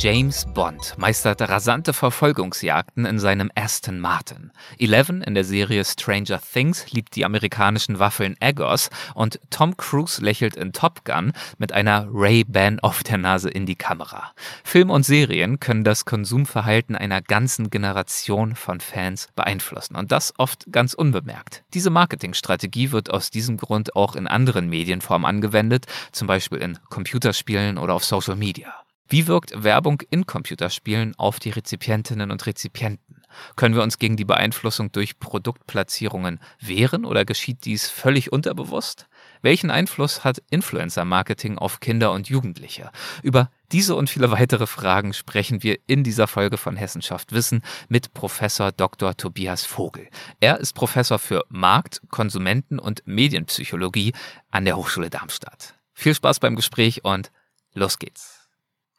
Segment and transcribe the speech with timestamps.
[0.00, 4.52] James Bond meistert rasante Verfolgungsjagden in seinem Aston Martin.
[4.78, 10.54] Eleven in der Serie Stranger Things liebt die amerikanischen Waffeln Eggos und Tom Cruise lächelt
[10.54, 14.30] in Top Gun mit einer Ray-Ban auf der Nase in die Kamera.
[14.62, 20.70] Film und Serien können das Konsumverhalten einer ganzen Generation von Fans beeinflussen und das oft
[20.70, 21.64] ganz unbemerkt.
[21.74, 27.78] Diese Marketingstrategie wird aus diesem Grund auch in anderen Medienformen angewendet, zum Beispiel in Computerspielen
[27.78, 28.72] oder auf Social Media.
[29.10, 33.22] Wie wirkt Werbung in Computerspielen auf die Rezipientinnen und Rezipienten?
[33.56, 39.06] Können wir uns gegen die Beeinflussung durch Produktplatzierungen wehren oder geschieht dies völlig unterbewusst?
[39.40, 42.90] Welchen Einfluss hat Influencer-Marketing auf Kinder und Jugendliche?
[43.22, 48.12] Über diese und viele weitere Fragen sprechen wir in dieser Folge von Hessenschaft Wissen mit
[48.12, 49.16] Professor Dr.
[49.16, 50.08] Tobias Vogel.
[50.40, 54.12] Er ist Professor für Markt-, Konsumenten- und Medienpsychologie
[54.50, 55.76] an der Hochschule Darmstadt.
[55.94, 57.32] Viel Spaß beim Gespräch und
[57.72, 58.37] los geht's.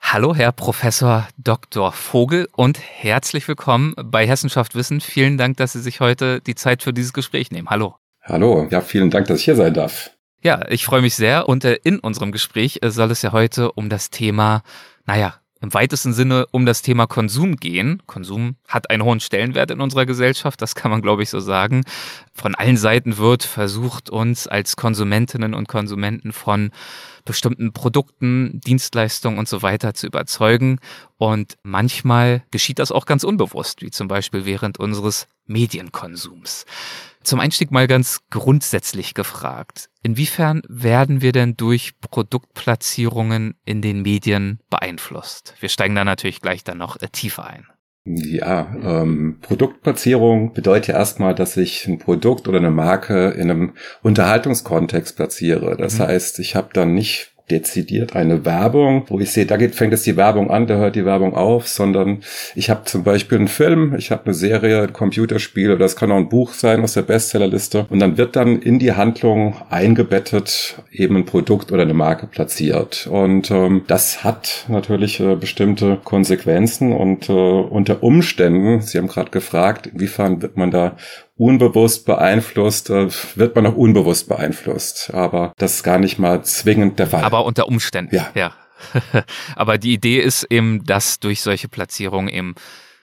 [0.01, 1.91] Hallo, Herr Professor Dr.
[1.91, 5.01] Vogel und herzlich willkommen bei Hessenschaft Wissen.
[5.01, 7.69] Vielen Dank, dass Sie sich heute die Zeit für dieses Gespräch nehmen.
[7.69, 7.95] Hallo.
[8.23, 10.11] Hallo, ja, vielen Dank, dass ich hier sein darf.
[10.41, 13.71] Ja, ich freue mich sehr und äh, in unserem Gespräch äh, soll es ja heute
[13.73, 14.63] um das Thema,
[15.05, 18.01] naja, im weitesten Sinne um das Thema Konsum gehen.
[18.05, 21.83] Konsum hat einen hohen Stellenwert in unserer Gesellschaft, das kann man, glaube ich, so sagen.
[22.33, 26.71] Von allen Seiten wird versucht, uns als Konsumentinnen und Konsumenten von
[27.29, 30.79] bestimmten Produkten, Dienstleistungen und so weiter zu überzeugen.
[31.17, 36.65] Und manchmal geschieht das auch ganz unbewusst, wie zum Beispiel während unseres Medienkonsums.
[37.21, 39.89] Zum Einstieg mal ganz grundsätzlich gefragt.
[40.01, 45.53] Inwiefern werden wir denn durch Produktplatzierungen in den Medien beeinflusst?
[45.59, 47.67] Wir steigen da natürlich gleich dann noch äh, tiefer ein.
[48.15, 53.73] Ja, ähm, Produktplatzierung bedeutet ja erstmal, dass ich ein Produkt oder eine Marke in einem
[54.01, 55.77] Unterhaltungskontext platziere.
[55.77, 56.03] Das mhm.
[56.03, 60.05] heißt, ich habe dann nicht dezidiert eine Werbung, wo ich sehe, da geht, fängt jetzt
[60.05, 62.19] die Werbung an, da hört die Werbung auf, sondern
[62.55, 66.11] ich habe zum Beispiel einen Film, ich habe eine Serie, ein Computerspiel oder es kann
[66.11, 70.81] auch ein Buch sein aus der Bestsellerliste und dann wird dann in die Handlung eingebettet
[70.91, 73.07] eben ein Produkt oder eine Marke platziert.
[73.07, 79.31] Und ähm, das hat natürlich äh, bestimmte Konsequenzen und äh, unter Umständen, Sie haben gerade
[79.31, 80.97] gefragt, inwiefern wird man da
[81.39, 85.11] unbewusst beeinflusst, äh, wird man auch unbewusst beeinflusst.
[85.13, 87.23] Aber das ist gar nicht mal zwingend der Fall.
[87.23, 88.13] Aber unter Umständen.
[88.13, 88.29] Ja.
[88.35, 88.53] ja.
[89.55, 92.55] Aber die Idee ist eben, dass durch solche Platzierungen eben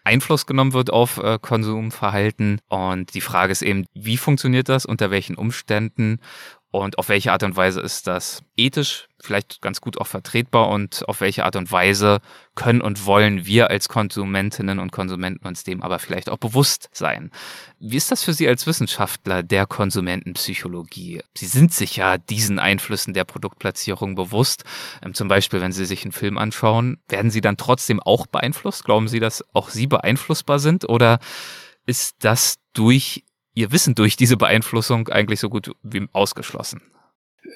[0.05, 2.61] Einfluss genommen wird auf äh, Konsumverhalten.
[2.69, 6.21] Und die Frage ist eben, wie funktioniert das, unter welchen Umständen
[6.83, 11.07] und auf welche Art und Weise ist das ethisch vielleicht ganz gut auch vertretbar und
[11.09, 12.21] auf welche Art und Weise
[12.55, 17.31] können und wollen wir als Konsumentinnen und Konsumenten uns dem aber vielleicht auch bewusst sein.
[17.79, 21.23] Wie ist das für Sie als Wissenschaftler der Konsumentenpsychologie?
[21.35, 24.65] Sie sind sich ja diesen Einflüssen der Produktplatzierung bewusst.
[25.03, 28.85] Ähm, zum Beispiel, wenn Sie sich einen Film anschauen, werden Sie dann trotzdem auch beeinflusst?
[28.85, 31.19] Glauben Sie, dass auch Sie beeinflussbar sind oder
[31.87, 33.25] ist das durch
[33.57, 36.83] Ihr Wissen durch diese Beeinflussung eigentlich so gut wie ausgeschlossen?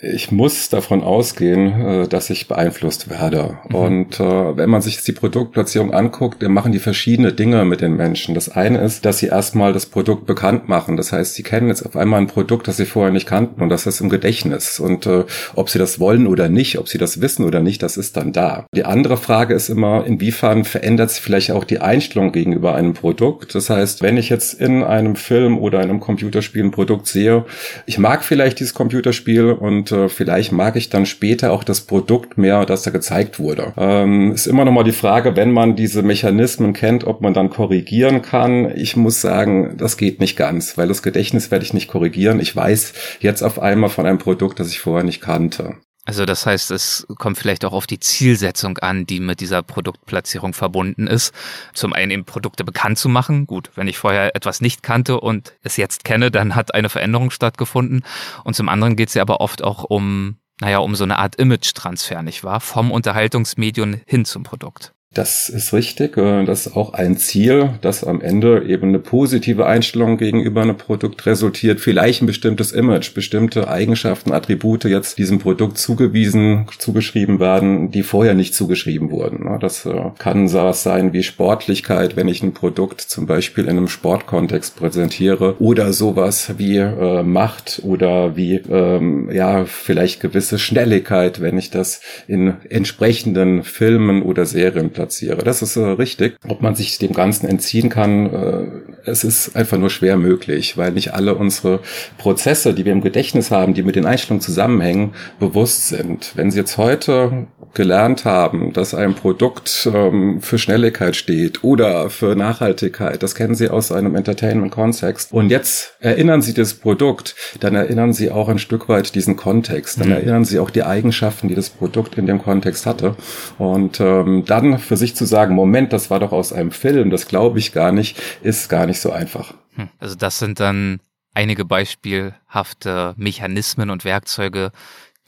[0.03, 3.59] Ich muss davon ausgehen, äh, dass ich beeinflusst werde.
[3.69, 3.75] Mhm.
[3.75, 7.97] Und äh, wenn man sich die Produktplatzierung anguckt, dann machen die verschiedene Dinge mit den
[7.97, 8.35] Menschen.
[8.35, 10.97] Das eine ist, dass sie erstmal das Produkt bekannt machen.
[10.97, 13.69] Das heißt, sie kennen jetzt auf einmal ein Produkt, das sie vorher nicht kannten und
[13.69, 14.81] das ist im Gedächtnis.
[14.81, 15.25] Und äh,
[15.55, 18.33] ob sie das wollen oder nicht, ob sie das wissen oder nicht, das ist dann
[18.33, 18.67] da.
[18.75, 23.55] Die andere Frage ist immer, inwiefern verändert sich vielleicht auch die Einstellung gegenüber einem Produkt.
[23.55, 27.45] Das heißt, wenn ich jetzt in einem Film oder einem Computerspiel ein Produkt sehe,
[27.87, 32.39] ich mag vielleicht dieses Computerspiel und äh, vielleicht mag ich dann später auch das Produkt
[32.39, 33.73] mehr, das da gezeigt wurde.
[33.77, 37.51] Ähm, ist immer noch mal die Frage, wenn man diese Mechanismen kennt, ob man dann
[37.51, 38.71] korrigieren kann.
[38.77, 42.41] Ich muss sagen, das geht nicht ganz, weil das Gedächtnis werde ich nicht korrigieren.
[42.41, 45.77] Ich weiß jetzt auf einmal von einem Produkt, das ich vorher nicht kannte.
[46.11, 50.55] Also das heißt, es kommt vielleicht auch auf die Zielsetzung an, die mit dieser Produktplatzierung
[50.55, 51.33] verbunden ist.
[51.73, 53.47] Zum einen eben Produkte bekannt zu machen.
[53.47, 57.31] Gut, wenn ich vorher etwas nicht kannte und es jetzt kenne, dann hat eine Veränderung
[57.31, 58.05] stattgefunden.
[58.43, 61.37] Und zum anderen geht es ja aber oft auch um, naja, um so eine Art
[61.37, 62.59] Image-Transfer, nicht wahr?
[62.59, 64.93] Vom Unterhaltungsmedium hin zum Produkt.
[65.13, 66.17] Das ist richtig.
[66.17, 70.77] Äh, das ist auch ein Ziel, dass am Ende eben eine positive Einstellung gegenüber einem
[70.77, 71.81] Produkt resultiert.
[71.81, 78.35] Vielleicht ein bestimmtes Image, bestimmte Eigenschaften, Attribute jetzt diesem Produkt zugewiesen, zugeschrieben werden, die vorher
[78.35, 79.59] nicht zugeschrieben wurden.
[79.59, 83.89] Das äh, kann sowas sein wie Sportlichkeit, wenn ich ein Produkt zum Beispiel in einem
[83.89, 91.59] Sportkontext präsentiere oder sowas wie äh, Macht oder wie ähm, ja vielleicht gewisse Schnelligkeit, wenn
[91.59, 95.43] ich das in entsprechenden Filmen oder Serien platziere.
[95.43, 96.37] Das ist äh, richtig.
[96.47, 98.67] Ob man sich dem Ganzen entziehen kann, äh,
[99.07, 101.81] es ist einfach nur schwer möglich, weil nicht alle unsere
[102.19, 106.33] Prozesse, die wir im Gedächtnis haben, die mit den Einstellungen zusammenhängen, bewusst sind.
[106.35, 112.35] Wenn Sie jetzt heute gelernt haben, dass ein Produkt ähm, für Schnelligkeit steht oder für
[112.35, 118.13] Nachhaltigkeit, das kennen Sie aus einem Entertainment-Kontext, und jetzt erinnern Sie das Produkt, dann erinnern
[118.13, 120.15] Sie auch ein Stück weit diesen Kontext, dann mhm.
[120.15, 123.15] erinnern Sie auch die Eigenschaften, die das Produkt in dem Kontext hatte.
[123.59, 127.29] Und ähm, dann für sich zu sagen, Moment, das war doch aus einem Film, das
[127.29, 129.55] glaube ich gar nicht, ist gar nicht so einfach.
[129.77, 129.89] Hm.
[130.01, 130.99] Also das sind dann
[131.33, 134.73] einige beispielhafte Mechanismen und Werkzeuge,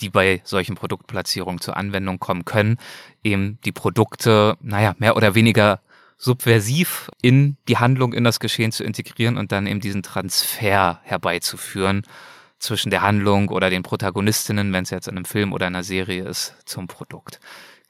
[0.01, 2.77] die bei solchen Produktplatzierungen zur Anwendung kommen können,
[3.23, 5.79] eben die Produkte, naja, mehr oder weniger
[6.19, 12.03] subversiv in die Handlung, in das Geschehen zu integrieren und dann eben diesen Transfer herbeizuführen
[12.59, 16.25] zwischen der Handlung oder den Protagonistinnen, wenn es jetzt in einem Film oder einer Serie
[16.25, 17.39] ist, zum Produkt.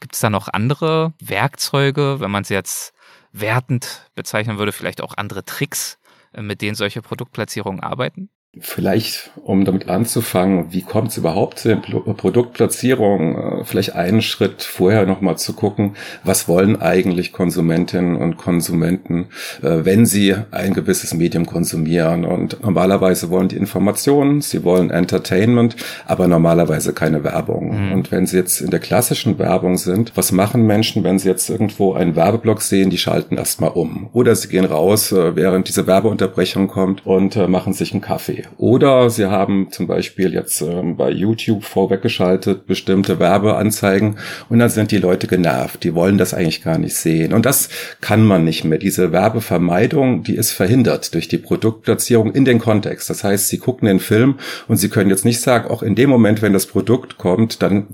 [0.03, 2.93] Gibt es da noch andere Werkzeuge, wenn man es jetzt
[3.31, 6.01] wertend bezeichnen würde, vielleicht auch andere Tricks,
[6.33, 8.29] äh, mit denen solche Produktplatzierungen arbeiten?
[8.61, 13.61] Vielleicht, um damit anzufangen, wie kommt es überhaupt zu den Produktplatzierungen?
[13.61, 19.29] Äh, vielleicht einen Schritt vorher nochmal zu gucken, was wollen eigentlich Konsumentinnen und Konsumenten,
[19.63, 22.27] äh, wenn sie ein gewisses Medium konsumieren.
[22.27, 27.87] Und normalerweise wollen die Informationen, sie wollen Entertainment, aber normalerweise keine Werbung.
[27.87, 27.93] Mhm.
[27.93, 31.49] Und wenn sie jetzt in der klassischen Werbung sind, was machen Menschen, wenn sie jetzt
[31.49, 34.11] irgendwo einen Werbeblock sehen, die schalten erstmal um.
[34.13, 38.42] Oder sie gehen raus, äh, während diese Werbeunterbrechung kommt und machen sich einen Kaffee.
[38.59, 44.19] Oder sie haben zum Beispiel jetzt ähm, bei YouTube vorweggeschaltet bestimmte Werbeanzeigen
[44.49, 45.85] und dann sind die Leute genervt.
[45.85, 47.33] Die wollen das eigentlich gar nicht sehen.
[47.33, 47.69] Und das
[48.01, 48.79] kann man nicht mehr.
[48.79, 53.11] Diese Werbevermeidung, die ist verhindert durch die Produktplatzierung in den Kontext.
[53.11, 56.11] Das heißt, sie gucken den Film und sie können jetzt nicht sagen, auch in dem
[56.11, 57.87] Moment, wenn das Produkt kommt, dann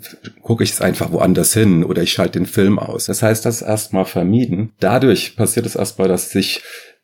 [0.43, 3.07] gucke ich es einfach woanders hin oder ich schalte den Film aus.
[3.07, 4.73] Das heißt, das erstmal vermieden.
[4.81, 6.63] Dadurch passiert es erstmal, dass sich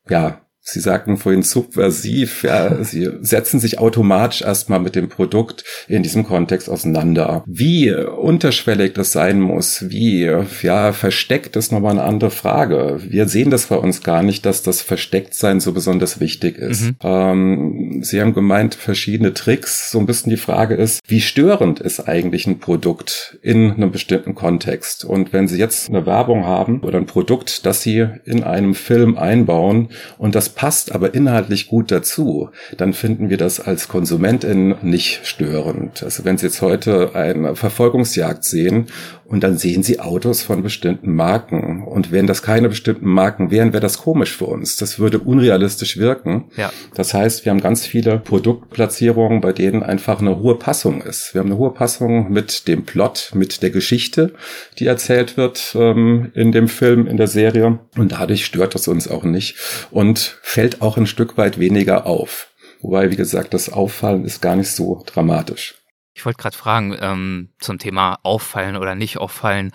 [0.09, 6.03] ja, Sie sagten vorhin subversiv, ja, Sie setzen sich automatisch erstmal mit dem Produkt in
[6.03, 7.45] diesem Kontext auseinander.
[7.47, 10.31] Wie unterschwellig das sein muss, wie
[10.63, 13.01] ja versteckt ist nochmal eine andere Frage.
[13.07, 16.83] Wir sehen das bei uns gar nicht, dass das Verstecktsein so besonders wichtig ist.
[16.83, 16.97] Mhm.
[17.03, 19.91] Ähm, Sie haben gemeint, verschiedene Tricks.
[19.91, 24.35] So ein bisschen die Frage ist, wie störend ist eigentlich ein Produkt in einem bestimmten
[24.35, 25.05] Kontext?
[25.05, 29.19] Und wenn Sie jetzt eine Werbung haben oder ein Produkt, das Sie in einem Film
[29.19, 35.27] einbauen und das passt aber inhaltlich gut dazu, dann finden wir das als Konsumentin nicht
[35.27, 36.03] störend.
[36.03, 38.87] Also wenn Sie jetzt heute eine Verfolgungsjagd sehen
[39.35, 43.73] und dann sehen Sie Autos von bestimmten Marken und wenn das keine bestimmten Marken wären,
[43.73, 44.77] wäre das komisch für uns.
[44.77, 46.45] Das würde unrealistisch wirken.
[46.57, 46.73] Ja.
[46.95, 51.35] Das heißt, wir haben ganz viele Produktplatzierungen, bei denen einfach eine hohe Passung ist.
[51.35, 54.35] Wir haben eine hohe Passung mit dem Plot, mit der Geschichte,
[54.79, 59.09] die erzählt wird ähm, in dem Film, in der Serie und dadurch stört das uns
[59.09, 59.57] auch nicht.
[59.91, 62.53] Und fällt auch ein Stück weit weniger auf.
[62.83, 65.75] Wobei, wie gesagt, das Auffallen ist gar nicht so dramatisch.
[66.15, 69.73] Ich wollte gerade fragen ähm, zum Thema Auffallen oder nicht auffallen,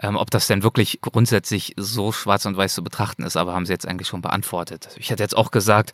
[0.00, 3.66] ähm, ob das denn wirklich grundsätzlich so schwarz und weiß zu betrachten ist, aber haben
[3.66, 4.90] Sie jetzt eigentlich schon beantwortet.
[4.96, 5.92] Ich hätte jetzt auch gesagt,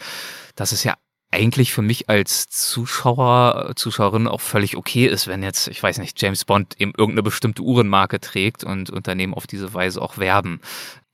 [0.57, 0.95] dass es ja
[1.31, 6.21] eigentlich für mich als Zuschauer, Zuschauerin auch völlig okay ist, wenn jetzt, ich weiß nicht,
[6.21, 10.61] James Bond eben irgendeine bestimmte Uhrenmarke trägt und Unternehmen auf diese Weise auch werben.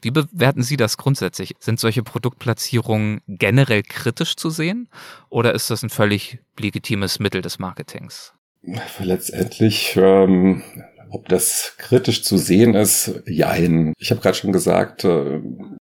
[0.03, 1.55] Wie bewerten Sie das grundsätzlich?
[1.59, 4.89] Sind solche Produktplatzierungen generell kritisch zu sehen
[5.29, 8.35] oder ist das ein völlig legitimes Mittel des Marketings?
[8.99, 10.63] Letztendlich ähm,
[11.11, 13.93] ob das kritisch zu sehen ist, jein.
[13.99, 15.41] Ich habe gerade schon gesagt, äh,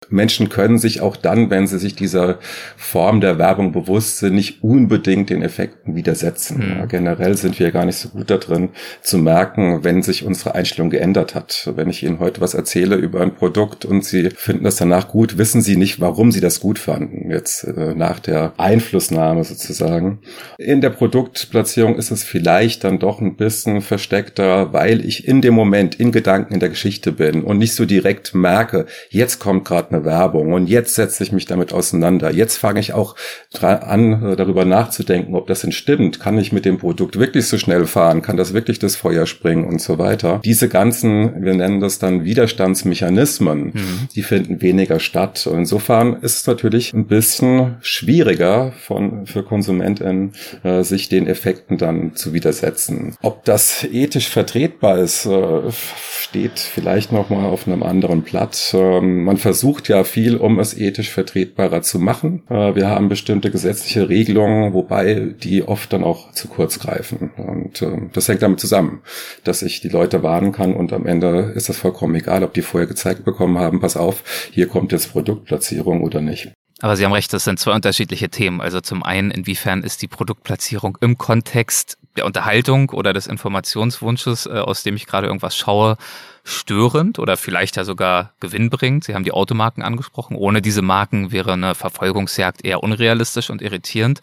[0.10, 2.40] Menschen können sich auch dann, wenn sie sich dieser
[2.76, 6.58] Form der Werbung bewusst sind, nicht unbedingt den Effekten widersetzen.
[6.58, 6.80] Mhm.
[6.80, 8.70] Ja, generell sind wir gar nicht so gut da drin
[9.02, 11.72] zu merken, wenn sich unsere Einstellung geändert hat.
[11.76, 15.38] Wenn ich Ihnen heute was erzähle über ein Produkt und Sie finden das danach gut,
[15.38, 20.20] wissen Sie nicht, warum Sie das gut fanden, jetzt äh, nach der Einflussnahme sozusagen.
[20.58, 25.54] In der Produktplatzierung ist es vielleicht dann doch ein bisschen versteckter, weil ich in dem
[25.54, 29.91] Moment in Gedanken in der Geschichte bin und nicht so direkt merke, jetzt kommt gerade
[29.92, 32.32] eine Werbung und jetzt setze ich mich damit auseinander.
[32.32, 33.16] Jetzt fange ich auch
[33.62, 36.20] an, äh, darüber nachzudenken, ob das denn stimmt.
[36.20, 38.22] Kann ich mit dem Produkt wirklich so schnell fahren?
[38.22, 40.42] Kann das wirklich das Feuer springen und so weiter?
[40.44, 44.08] Diese ganzen, wir nennen das dann Widerstandsmechanismen, mhm.
[44.16, 45.48] die finden weniger statt.
[45.48, 50.34] Und insofern ist es natürlich ein bisschen schwieriger von, für KonsumentInnen,
[50.64, 53.16] äh, sich den Effekten dann zu widersetzen.
[53.22, 55.72] Ob das ethisch vertretbar ist, äh,
[56.20, 58.74] steht vielleicht noch mal auf einem anderen Blatt.
[58.74, 62.44] Ähm, man versucht ja viel, um es ethisch vertretbarer zu machen.
[62.50, 67.32] Äh, wir haben bestimmte gesetzliche Regelungen, wobei die oft dann auch zu kurz greifen.
[67.38, 69.02] Und äh, das hängt damit zusammen,
[69.44, 72.62] dass ich die Leute warnen kann und am Ende ist das vollkommen egal, ob die
[72.62, 76.52] vorher gezeigt bekommen haben, pass auf, hier kommt jetzt Produktplatzierung oder nicht.
[76.82, 78.60] Aber Sie haben recht, das sind zwei unterschiedliche Themen.
[78.60, 84.52] Also zum einen, inwiefern ist die Produktplatzierung im Kontext der Unterhaltung oder des Informationswunsches, äh,
[84.52, 85.98] aus dem ich gerade irgendwas schaue,
[86.44, 89.04] störend oder vielleicht ja sogar gewinnbringend.
[89.04, 90.36] Sie haben die Automarken angesprochen.
[90.36, 94.22] Ohne diese Marken wäre eine Verfolgungsjagd eher unrealistisch und irritierend.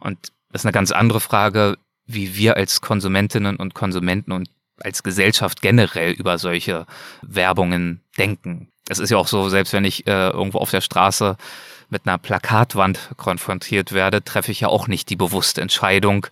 [0.00, 0.18] Und
[0.52, 4.48] das ist eine ganz andere Frage, wie wir als Konsumentinnen und Konsumenten und
[4.80, 6.86] als Gesellschaft generell über solche
[7.22, 8.68] Werbungen denken.
[8.88, 11.36] Es ist ja auch so, selbst wenn ich äh, irgendwo auf der Straße
[11.88, 16.26] mit einer Plakatwand konfrontiert werde, treffe ich ja auch nicht die bewusste Entscheidung,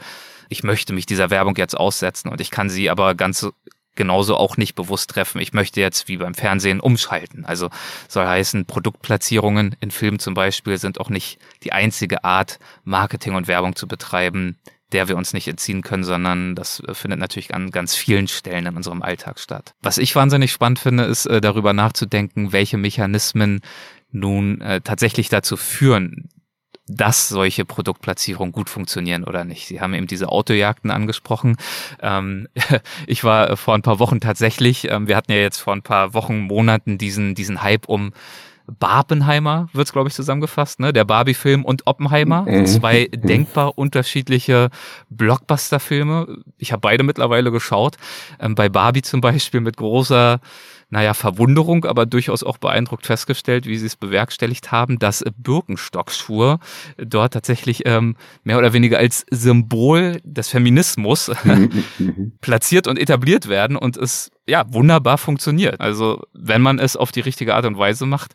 [0.52, 3.48] ich möchte mich dieser Werbung jetzt aussetzen und ich kann sie aber ganz
[3.94, 5.40] genauso auch nicht bewusst treffen.
[5.40, 7.44] Ich möchte jetzt wie beim Fernsehen umschalten.
[7.44, 7.68] Also
[8.08, 13.48] soll heißen, Produktplatzierungen in Filmen zum Beispiel sind auch nicht die einzige Art, Marketing und
[13.48, 14.56] Werbung zu betreiben,
[14.92, 18.76] der wir uns nicht entziehen können, sondern das findet natürlich an ganz vielen Stellen in
[18.76, 19.74] unserem Alltag statt.
[19.82, 23.60] Was ich wahnsinnig spannend finde, ist äh, darüber nachzudenken, welche Mechanismen
[24.10, 26.28] nun äh, tatsächlich dazu führen,
[26.88, 29.66] dass solche Produktplatzierungen gut funktionieren oder nicht.
[29.66, 31.56] Sie haben eben diese Autojagden angesprochen.
[32.00, 32.48] Ähm,
[33.06, 36.14] ich war vor ein paar Wochen tatsächlich, ähm, wir hatten ja jetzt vor ein paar
[36.14, 38.12] Wochen, Monaten diesen, diesen Hype um
[38.66, 40.92] Barbenheimer wird es, glaube ich, zusammengefasst, ne?
[40.92, 42.42] Der Barbie-Film und Oppenheimer.
[42.42, 42.66] Mhm.
[42.66, 43.26] Zwei mhm.
[43.26, 44.70] denkbar unterschiedliche
[45.10, 46.42] Blockbuster-Filme.
[46.58, 47.96] Ich habe beide mittlerweile geschaut.
[48.40, 50.40] Ähm, bei Barbie zum Beispiel mit großer
[50.92, 56.58] naja, Verwunderung, aber durchaus auch beeindruckt festgestellt, wie sie es bewerkstelligt haben, dass Birkenstockschuhe
[56.98, 61.30] dort tatsächlich ähm, mehr oder weniger als Symbol des Feminismus
[62.42, 65.80] platziert und etabliert werden und es ja wunderbar funktioniert.
[65.80, 68.32] Also wenn man es auf die richtige Art und Weise macht,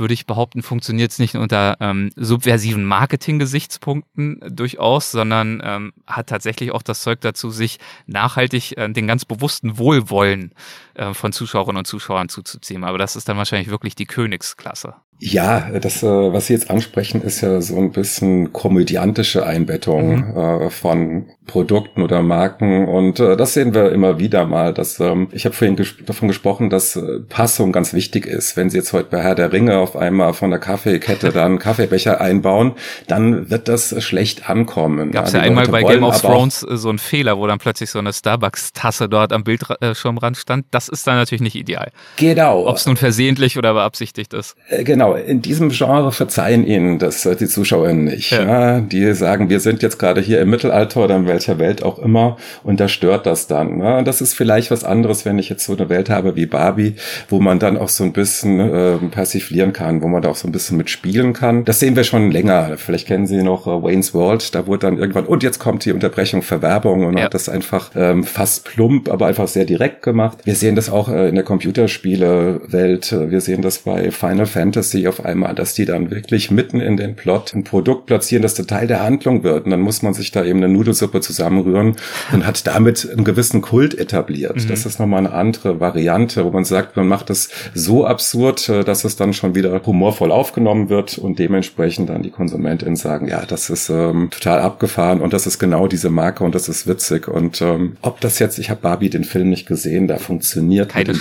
[0.00, 6.72] würde ich behaupten, funktioniert es nicht unter ähm, subversiven Marketing-Gesichtspunkten durchaus, sondern ähm, hat tatsächlich
[6.72, 10.52] auch das Zeug dazu, sich nachhaltig äh, den ganz bewussten Wohlwollen
[10.94, 12.84] äh, von Zuschauerinnen und Zuschauern zuzuziehen.
[12.84, 14.94] Aber das ist dann wahrscheinlich wirklich die Königsklasse.
[15.20, 20.36] Ja, das, äh, was Sie jetzt ansprechen, ist ja so ein bisschen komödiantische Einbettung mhm.
[20.36, 22.86] äh, von Produkten oder Marken.
[22.86, 24.72] Und äh, das sehen wir immer wieder mal.
[24.72, 28.56] Dass, ähm, ich habe vorhin ges davon gesprochen, dass äh, Passung ganz wichtig ist.
[28.56, 32.20] Wenn Sie jetzt heute bei Herr der Ringe auf einmal von der Kaffeekette dann Kaffeebecher
[32.20, 32.72] einbauen,
[33.06, 35.12] dann wird das schlecht ankommen.
[35.12, 37.58] Gab es ja, ja einmal bei Game of Thrones äh, so einen Fehler, wo dann
[37.58, 40.66] plötzlich so eine Starbucks-Tasse dort am Bildschirmrand stand.
[40.70, 41.90] Das ist dann natürlich nicht ideal.
[42.16, 42.66] Genau.
[42.66, 44.56] Ob es nun versehentlich oder beabsichtigt ist.
[44.68, 48.30] Äh, genau in diesem Genre verzeihen ihnen das äh, die ZuschauerInnen nicht.
[48.32, 48.42] Ja.
[48.42, 48.80] ja.
[48.80, 52.36] Die sagen, wir sind jetzt gerade hier im Mittelalter oder in welcher Welt auch immer
[52.62, 53.78] und da stört das dann.
[53.78, 54.02] Ne?
[54.04, 56.94] Das ist vielleicht was anderes, wenn ich jetzt so eine Welt habe wie Barbie,
[57.28, 60.48] wo man dann auch so ein bisschen äh, persiflieren kann, wo man da auch so
[60.48, 61.64] ein bisschen mitspielen kann.
[61.64, 62.76] Das sehen wir schon länger.
[62.76, 65.92] Vielleicht kennen Sie noch äh, Wayne's World, da wurde dann irgendwann, und jetzt kommt die
[65.92, 67.24] Unterbrechung für Werbung und ja.
[67.24, 70.38] hat das einfach ähm, fast plump, aber einfach sehr direkt gemacht.
[70.44, 73.16] Wir sehen das auch äh, in der Computerspiele-Welt.
[73.28, 77.16] Wir sehen das bei Final Fantasy auf einmal, dass die dann wirklich mitten in den
[77.16, 79.64] Plot ein Produkt platzieren, das Teil der Handlung wird.
[79.64, 81.96] Und dann muss man sich da eben eine Nudelsuppe zusammenrühren
[82.32, 84.56] und hat damit einen gewissen Kult etabliert.
[84.56, 84.68] Mhm.
[84.68, 88.84] Das ist nochmal eine andere Variante, wo man sagt, man macht das so absurd, äh,
[88.84, 93.44] dass es dann schon wieder humorvoll aufgenommen wird und dementsprechend dann die KonsumentInnen sagen, ja,
[93.46, 97.28] das ist ähm, total abgefahren und das ist genau diese Marke und das ist witzig.
[97.28, 101.12] Und ähm, ob das jetzt, ich habe Barbie den Film nicht gesehen, da funktioniert Keine
[101.12, 101.20] mit den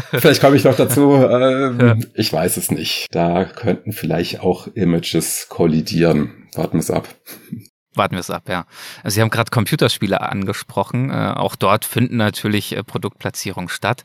[0.12, 1.14] Vielleicht komme ich noch dazu.
[1.14, 1.96] Ähm, ja.
[2.14, 3.14] Ich weiß es nicht nicht.
[3.14, 6.48] Da könnten vielleicht auch Images kollidieren.
[6.54, 7.08] Warten wir es ab.
[7.94, 8.66] Warten wir es ab, ja.
[9.02, 11.10] Also Sie haben gerade Computerspiele angesprochen.
[11.10, 14.02] Äh, auch dort finden natürlich äh, Produktplatzierungen statt.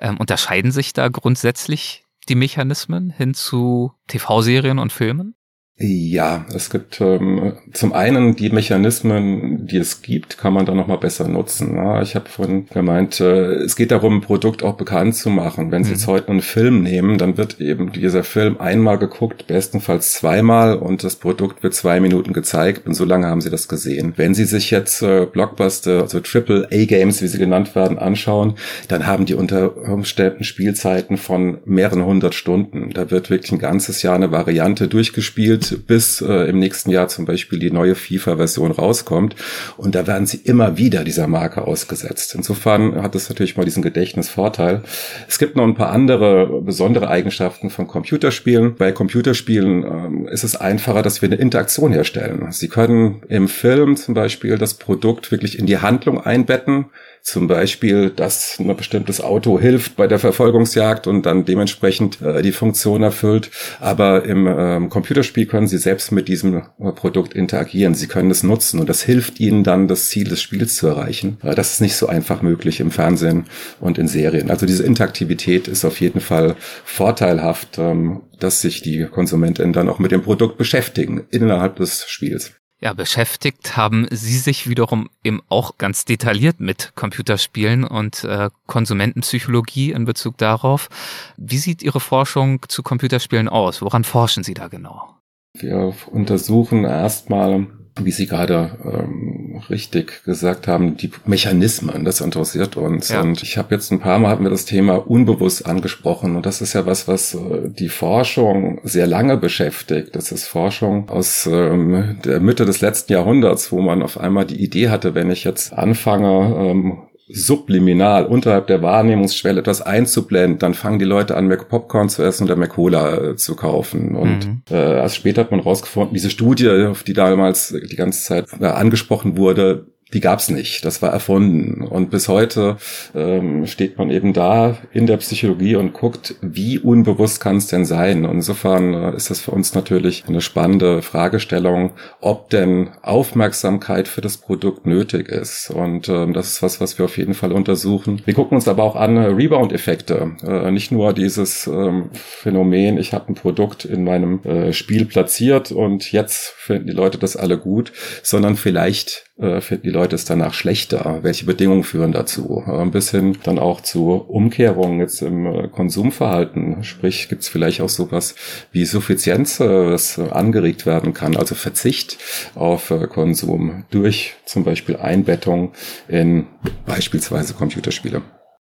[0.00, 5.34] Ähm, unterscheiden sich da grundsätzlich die Mechanismen hin zu TV-Serien und Filmen?
[5.80, 10.88] Ja, es gibt ähm, zum einen die Mechanismen, die es gibt, kann man da noch
[10.88, 11.76] mal besser nutzen.
[11.76, 15.70] Ja, ich habe vorhin gemeint, äh, es geht darum, ein Produkt auch bekannt zu machen.
[15.70, 15.94] Wenn Sie mhm.
[15.94, 21.04] jetzt heute einen Film nehmen, dann wird eben dieser Film einmal geguckt, bestenfalls zweimal und
[21.04, 24.14] das Produkt wird zwei Minuten gezeigt und so lange haben Sie das gesehen.
[24.16, 28.54] Wenn Sie sich jetzt äh, Blockbuster, also Triple A Games, wie sie genannt werden, anschauen,
[28.88, 32.90] dann haben die unter Umständen Spielzeiten von mehreren hundert Stunden.
[32.92, 37.24] Da wird wirklich ein ganzes Jahr eine Variante durchgespielt bis äh, im nächsten Jahr zum
[37.24, 39.36] Beispiel die neue FIFA-Version rauskommt.
[39.76, 42.34] Und da werden sie immer wieder dieser Marke ausgesetzt.
[42.34, 44.82] Insofern hat es natürlich mal diesen Gedächtnisvorteil.
[45.28, 48.76] Es gibt noch ein paar andere besondere Eigenschaften von Computerspielen.
[48.76, 52.46] Bei Computerspielen ähm, ist es einfacher, dass wir eine Interaktion herstellen.
[52.50, 56.86] Sie können im Film zum Beispiel das Produkt wirklich in die Handlung einbetten
[57.22, 62.52] zum Beispiel, dass ein bestimmtes Auto hilft bei der Verfolgungsjagd und dann dementsprechend äh, die
[62.52, 63.50] Funktion erfüllt.
[63.80, 67.94] Aber im ähm, Computerspiel können Sie selbst mit diesem äh, Produkt interagieren.
[67.94, 71.38] Sie können es nutzen und das hilft Ihnen dann, das Ziel des Spiels zu erreichen.
[71.42, 73.44] Äh, das ist nicht so einfach möglich im Fernsehen
[73.80, 74.50] und in Serien.
[74.50, 79.98] Also diese Interaktivität ist auf jeden Fall vorteilhaft, ähm, dass sich die Konsumentinnen dann auch
[79.98, 82.57] mit dem Produkt beschäftigen innerhalb des Spiels.
[82.80, 89.90] Ja, beschäftigt haben Sie sich wiederum eben auch ganz detailliert mit Computerspielen und äh, Konsumentenpsychologie
[89.90, 90.88] in Bezug darauf.
[91.36, 93.82] Wie sieht Ihre Forschung zu Computerspielen aus?
[93.82, 95.16] Woran forschen Sie da genau?
[95.54, 97.66] Wir untersuchen erstmal
[98.04, 99.37] wie Sie gerade ähm,
[99.68, 103.08] richtig gesagt haben, die Mechanismen, das interessiert uns.
[103.08, 103.20] Ja.
[103.20, 106.36] Und ich habe jetzt ein paar Mal hatten wir das Thema unbewusst angesprochen.
[106.36, 110.14] Und das ist ja was, was äh, die Forschung sehr lange beschäftigt.
[110.16, 114.62] Das ist Forschung aus ähm, der Mitte des letzten Jahrhunderts, wo man auf einmal die
[114.62, 116.98] Idee hatte, wenn ich jetzt anfange, ähm,
[117.30, 122.44] subliminal unterhalb der Wahrnehmungsschwelle etwas einzublenden, dann fangen die Leute an, mehr Popcorn zu essen
[122.44, 124.16] oder mehr Cola äh, zu kaufen.
[124.16, 124.62] Und mhm.
[124.70, 128.66] äh, erst später hat man rausgefunden, diese Studie, auf die damals die ganze Zeit äh,
[128.66, 130.84] angesprochen wurde, die gab's nicht.
[130.84, 131.82] Das war erfunden.
[131.82, 132.78] Und bis heute
[133.14, 137.84] ähm, steht man eben da in der Psychologie und guckt, wie unbewusst kann es denn
[137.84, 138.24] sein.
[138.24, 144.22] Und insofern äh, ist das für uns natürlich eine spannende Fragestellung, ob denn Aufmerksamkeit für
[144.22, 145.70] das Produkt nötig ist.
[145.70, 148.22] Und ähm, das ist was, was wir auf jeden Fall untersuchen.
[148.24, 150.36] Wir gucken uns aber auch an äh, Rebound-Effekte.
[150.42, 155.70] Äh, nicht nur dieses ähm, Phänomen, ich habe ein Produkt in meinem äh, Spiel platziert
[155.70, 160.24] und jetzt finden die Leute das alle gut, sondern vielleicht äh, finden die Leute es
[160.24, 161.20] danach schlechter?
[161.22, 162.62] Welche Bedingungen führen dazu?
[162.66, 166.82] Äh, ein bisschen dann auch zu Umkehrungen jetzt im äh, Konsumverhalten.
[166.82, 168.34] Sprich, gibt es vielleicht auch sowas
[168.72, 172.18] wie Suffizienz, das angeregt werden kann, also Verzicht
[172.54, 175.72] auf Konsum durch zum Beispiel Einbettung
[176.08, 176.46] in
[176.86, 178.22] beispielsweise Computerspiele.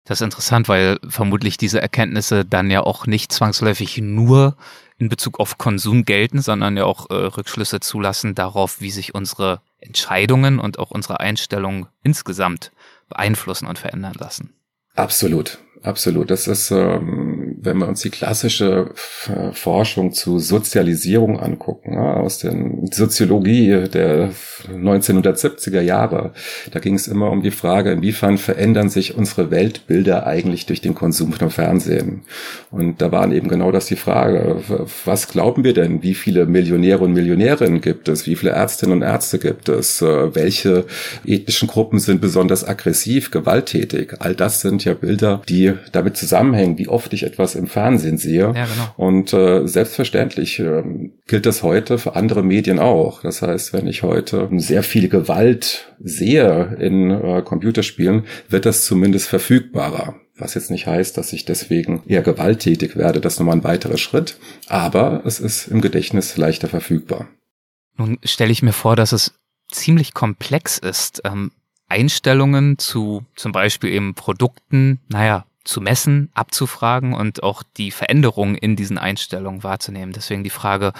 [0.05, 4.55] Das ist interessant, weil vermutlich diese Erkenntnisse dann ja auch nicht zwangsläufig nur
[4.97, 9.61] in Bezug auf Konsum gelten, sondern ja auch äh, Rückschlüsse zulassen darauf, wie sich unsere
[9.79, 12.71] Entscheidungen und auch unsere Einstellungen insgesamt
[13.09, 14.53] beeinflussen und verändern lassen.
[14.93, 16.29] Absolut, absolut.
[16.29, 18.91] Das ist, ähm, wenn wir uns die klassische
[19.53, 22.53] Forschung zu Sozialisierung angucken, aus der
[22.91, 24.31] Soziologie der
[24.69, 26.33] 1970er Jahre,
[26.71, 30.95] da ging es immer um die Frage, inwiefern verändern sich unsere Weltbilder eigentlich durch den
[30.95, 32.23] Konsum von Fernsehen?
[32.71, 34.61] Und da waren eben genau das die Frage,
[35.05, 36.03] was glauben wir denn?
[36.03, 38.27] Wie viele Millionäre und Millionärinnen gibt es?
[38.27, 40.01] Wie viele Ärztinnen und Ärzte gibt es?
[40.01, 40.85] Äh, welche
[41.25, 44.15] ethnischen Gruppen sind besonders aggressiv, gewalttätig?
[44.19, 48.53] All das sind ja Bilder, die damit zusammenhängen, wie oft ich etwas im Fernsehen sehe.
[48.55, 48.93] Ja, genau.
[48.97, 50.83] Und äh, selbstverständlich äh,
[51.27, 53.21] gilt das heute für andere Medien auch.
[53.21, 59.27] Das heißt, wenn ich heute sehr viel Gewalt sehe in äh, Computerspielen, wird das zumindest
[59.27, 60.15] verfügbarer.
[60.37, 63.21] Was jetzt nicht heißt, dass ich deswegen eher gewalttätig werde.
[63.21, 64.37] Das ist nochmal ein weiterer Schritt.
[64.67, 67.27] Aber es ist im Gedächtnis leichter verfügbar.
[67.97, 69.33] Nun stelle ich mir vor, dass es
[69.71, 71.51] ziemlich komplex ist, ähm,
[71.87, 78.75] Einstellungen zu zum Beispiel eben Produkten, naja, zu messen, abzufragen und auch die Veränderungen in
[78.75, 80.13] diesen Einstellungen wahrzunehmen.
[80.13, 80.93] Deswegen die Frage,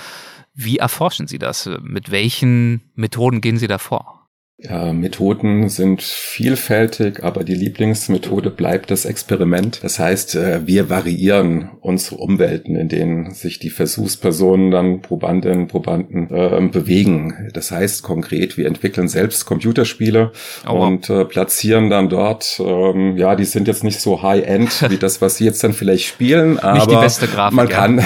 [0.53, 1.69] wie erforschen Sie das?
[1.81, 4.24] Mit welchen Methoden gehen Sie da vor?
[4.57, 9.83] Ja, Methoden sind vielfältig, aber die Lieblingsmethode bleibt das Experiment.
[9.83, 16.29] Das heißt, äh, wir variieren unsere Umwelten, in denen sich die Versuchspersonen dann Probandinnen, Probanden
[16.33, 17.49] äh, bewegen.
[17.53, 20.31] Das heißt konkret, wir entwickeln selbst Computerspiele
[20.65, 20.71] oh.
[20.71, 25.21] und äh, platzieren dann dort, ähm, ja, die sind jetzt nicht so high-end wie das,
[25.21, 28.01] was sie jetzt dann vielleicht spielen, aber nicht die beste Grafik, man kann,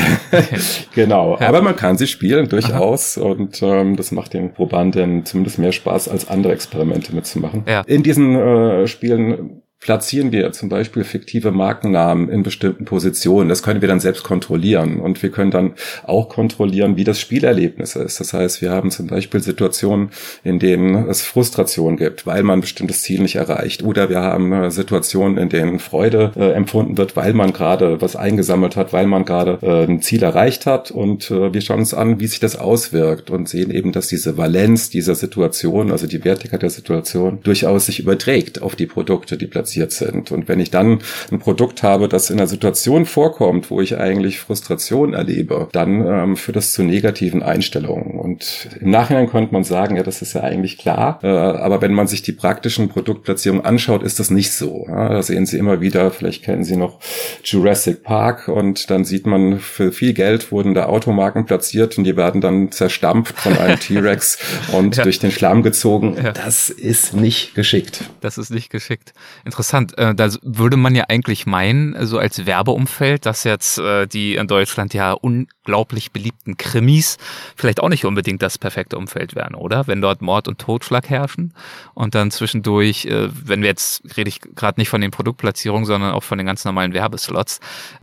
[0.96, 1.48] genau, ja.
[1.48, 3.26] aber man kann sie spielen durchaus Aha.
[3.28, 7.64] und ähm, das macht den Probanden zumindest mehr Spaß als andere andere Experimente mitzumachen.
[7.68, 7.82] Ja.
[7.82, 13.48] In diesen äh, Spielen platzieren wir zum Beispiel fiktive Markennamen in bestimmten Positionen.
[13.48, 17.96] Das können wir dann selbst kontrollieren und wir können dann auch kontrollieren, wie das Spielerlebnis
[17.96, 18.20] ist.
[18.20, 20.10] Das heißt, wir haben zum Beispiel Situationen,
[20.44, 23.82] in denen es Frustration gibt, weil man ein bestimmtes Ziel nicht erreicht.
[23.82, 28.18] Oder wir haben äh, Situationen, in denen Freude äh, empfunden wird, weil man gerade was
[28.18, 30.92] eingesammelt hat, weil man gerade äh, ein Ziel erreicht hat.
[30.92, 34.38] Und äh, wir schauen uns an, wie sich das auswirkt und sehen eben, dass diese
[34.38, 39.48] Valenz dieser Situation, also die Wertigkeit der Situation, durchaus sich überträgt auf die Produkte, die
[39.48, 40.32] platziert platziert sind.
[40.32, 41.00] Und wenn ich dann
[41.32, 46.38] ein Produkt habe, das in einer Situation vorkommt, wo ich eigentlich Frustration erlebe, dann ähm,
[46.38, 48.20] führt das zu negativen Einstellungen.
[48.20, 51.20] Und im Nachhinein könnte man sagen, ja, das ist ja eigentlich klar.
[51.24, 54.86] Äh, aber wenn man sich die praktischen Produktplatzierungen anschaut, ist das nicht so.
[54.88, 57.00] Ja, da sehen Sie immer wieder, vielleicht kennen Sie noch
[57.44, 62.18] Jurassic Park und dann sieht man, für viel Geld wurden da Automarken platziert und die
[62.18, 64.40] werden dann zerstampft von einem T-Rex
[64.72, 65.04] und ja.
[65.04, 66.18] durch den Schlamm gezogen.
[66.22, 66.32] Ja.
[66.32, 68.06] Das ist nicht geschickt.
[68.22, 69.14] Das ist nicht geschickt.
[69.46, 69.59] Interessant.
[69.60, 74.48] Äh, da würde man ja eigentlich meinen, so als Werbeumfeld, dass jetzt äh, die in
[74.48, 77.18] Deutschland ja unglaublich beliebten Krimis
[77.56, 79.88] vielleicht auch nicht unbedingt das perfekte Umfeld wären, oder?
[79.88, 81.54] Wenn dort Mord und Totschlag herrschen
[81.94, 86.14] und dann zwischendurch, äh, wenn wir jetzt, rede ich gerade nicht von den Produktplatzierungen, sondern
[86.14, 87.60] auch von den ganz normalen Werbeslots.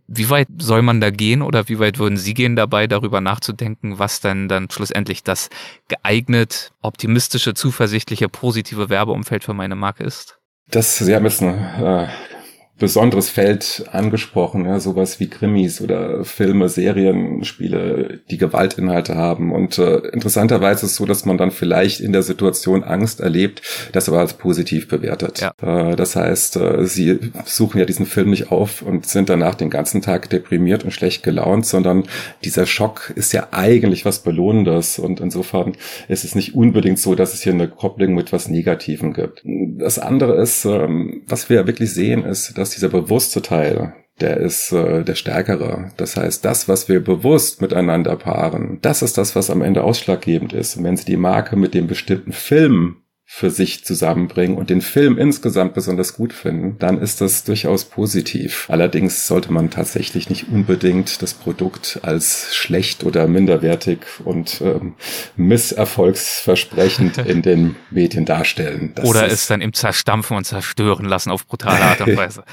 [0.08, 3.98] Wie weit soll man da gehen oder wie weit würden Sie gehen dabei, darüber nachzudenken,
[3.98, 5.48] was denn dann schlussendlich das
[5.88, 10.38] geeignet, optimistische, zuversichtliche, positive Werbeumfeld für meine Marke ist?
[10.70, 12.35] Das, Sie haben jetzt eine äh,
[12.78, 19.50] besonderes Feld angesprochen, ja, sowas wie Krimis oder Filme, Serien, Spiele, die Gewaltinhalte haben.
[19.50, 23.62] Und äh, interessanterweise ist es so, dass man dann vielleicht in der Situation Angst erlebt,
[23.92, 25.40] das aber als positiv bewertet.
[25.40, 25.52] Ja.
[25.62, 29.70] Äh, das heißt, äh, sie suchen ja diesen Film nicht auf und sind danach den
[29.70, 32.04] ganzen Tag deprimiert und schlecht gelaunt, sondern
[32.44, 34.98] dieser Schock ist ja eigentlich was Belohnendes.
[34.98, 35.76] Und insofern
[36.08, 39.42] ist es nicht unbedingt so, dass es hier eine Kopplung mit was Negativem gibt.
[39.44, 44.38] Das andere ist, ähm, was wir wirklich sehen, ist, dass dass dieser bewusste Teil, der
[44.38, 45.92] ist äh, der stärkere.
[45.96, 50.52] Das heißt, das, was wir bewusst miteinander paaren, das ist das, was am Ende ausschlaggebend
[50.52, 50.76] ist.
[50.76, 52.96] Und wenn Sie die Marke mit dem bestimmten Film
[53.28, 58.66] für sich zusammenbringen und den Film insgesamt besonders gut finden, dann ist das durchaus positiv.
[58.70, 64.94] Allerdings sollte man tatsächlich nicht unbedingt das Produkt als schlecht oder minderwertig und ähm,
[65.36, 68.92] misserfolgsversprechend in den Medien darstellen.
[68.94, 72.44] Das oder es dann im Zerstampfen und Zerstören lassen auf brutale Art und Weise.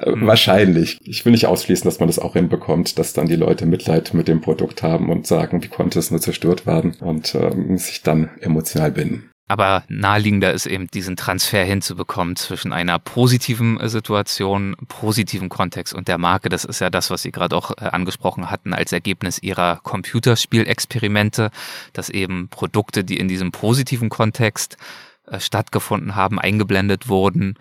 [0.00, 1.00] Wahrscheinlich.
[1.04, 4.28] Ich will nicht ausschließen, dass man das auch hinbekommt, dass dann die Leute Mitleid mit
[4.28, 8.30] dem Produkt haben und sagen, wie konnte es nur zerstört werden und ähm, sich dann
[8.40, 9.28] emotional emotional bin.
[9.48, 16.08] Aber naheliegender ist eben diesen Transfer hinzubekommen zwischen einer positiven äh, Situation, positiven Kontext und
[16.08, 16.48] der Marke.
[16.48, 21.50] Das ist ja das, was Sie gerade auch äh, angesprochen hatten als Ergebnis Ihrer Computerspielexperimente,
[21.92, 24.78] dass eben Produkte, die in diesem positiven Kontext
[25.26, 27.58] äh, stattgefunden haben, eingeblendet wurden,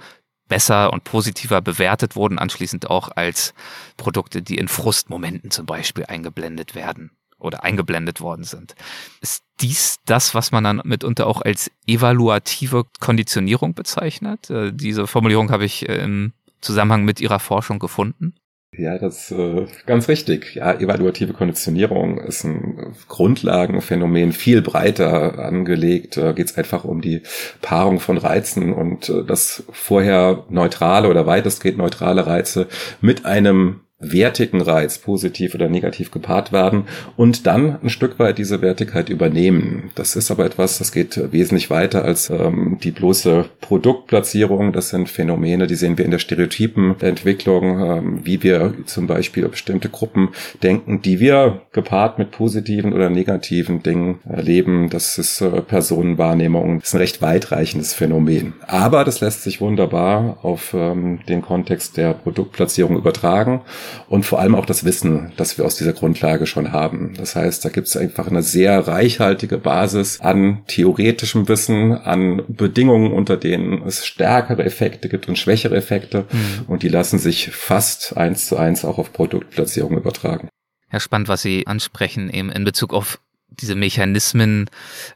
[0.47, 3.53] besser und positiver bewertet wurden, anschließend auch als
[3.97, 8.75] Produkte, die in Frustmomenten zum Beispiel eingeblendet werden oder eingeblendet worden sind.
[9.21, 14.49] Ist dies das, was man dann mitunter auch als evaluative Konditionierung bezeichnet?
[14.49, 18.35] Äh, diese Formulierung habe ich äh, im Zusammenhang mit Ihrer Forschung gefunden.
[18.77, 20.55] Ja, das äh, ganz richtig.
[20.55, 26.15] Ja, evaluative Konditionierung ist ein Grundlagenphänomen, viel breiter angelegt.
[26.15, 27.21] Da geht es einfach um die
[27.61, 32.67] Paarung von Reizen und äh, das vorher neutrale oder weitestgehend neutrale Reize
[33.01, 36.85] mit einem wertigen Reiz positiv oder negativ gepaart werden
[37.15, 39.91] und dann ein Stück weit diese Wertigkeit übernehmen.
[39.95, 44.73] Das ist aber etwas, das geht wesentlich weiter als ähm, die bloße Produktplatzierung.
[44.73, 49.89] Das sind Phänomene, die sehen wir in der Stereotypenentwicklung, ähm, wie wir zum Beispiel bestimmte
[49.89, 50.29] Gruppen
[50.63, 54.89] denken, die wir gepaart mit positiven oder negativen Dingen erleben.
[54.89, 56.79] Das ist äh, Personenwahrnehmung.
[56.79, 58.53] Das ist ein recht weitreichendes Phänomen.
[58.65, 63.61] Aber das lässt sich wunderbar auf ähm, den Kontext der Produktplatzierung übertragen
[64.07, 67.13] und vor allem auch das Wissen, das wir aus dieser Grundlage schon haben.
[67.17, 73.11] Das heißt, da gibt es einfach eine sehr reichhaltige Basis an theoretischem Wissen, an Bedingungen,
[73.11, 76.65] unter denen es stärkere Effekte gibt und schwächere Effekte mhm.
[76.67, 80.49] und die lassen sich fast eins zu eins auch auf Produktplatzierung übertragen.
[80.91, 83.19] Ja, spannend, was Sie ansprechen, eben in Bezug auf
[83.51, 84.69] diese Mechanismen,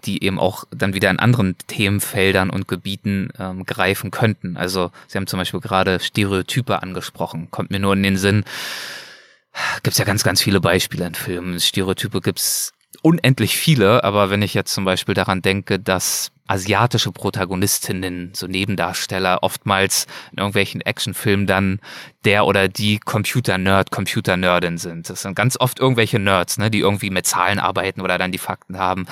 [0.05, 4.57] die eben auch dann wieder in anderen Themenfeldern und Gebieten ähm, greifen könnten.
[4.57, 8.43] Also Sie haben zum Beispiel gerade Stereotype angesprochen, kommt mir nur in den Sinn.
[9.83, 11.59] Gibt es ja ganz, ganz viele Beispiele in Filmen.
[11.59, 18.31] Stereotype gibt's unendlich viele, aber wenn ich jetzt zum Beispiel daran denke, dass asiatische Protagonistinnen,
[18.35, 21.79] so Nebendarsteller, oftmals in irgendwelchen Actionfilmen dann
[22.23, 25.09] der oder die Computer-Nerd, Computer-Nerdin sind.
[25.09, 28.37] Das sind ganz oft irgendwelche Nerds, ne, die irgendwie mit Zahlen arbeiten oder dann die
[28.37, 29.07] Fakten haben.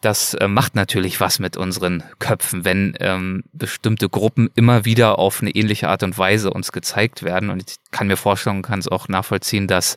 [0.00, 5.40] Das äh, macht natürlich was mit unseren Köpfen, wenn ähm, bestimmte Gruppen immer wieder auf
[5.40, 7.50] eine ähnliche Art und Weise uns gezeigt werden.
[7.50, 9.96] Und ich kann mir vorstellen, kann es auch nachvollziehen, dass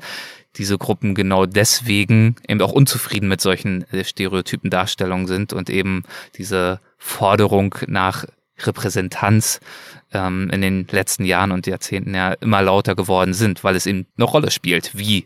[0.57, 6.03] diese Gruppen genau deswegen eben auch unzufrieden mit solchen stereotypen Darstellungen sind und eben
[6.37, 8.25] diese Forderung nach
[8.59, 9.59] Repräsentanz
[10.13, 14.07] ähm, in den letzten Jahren und Jahrzehnten ja immer lauter geworden sind, weil es eben
[14.17, 15.25] eine Rolle spielt, wie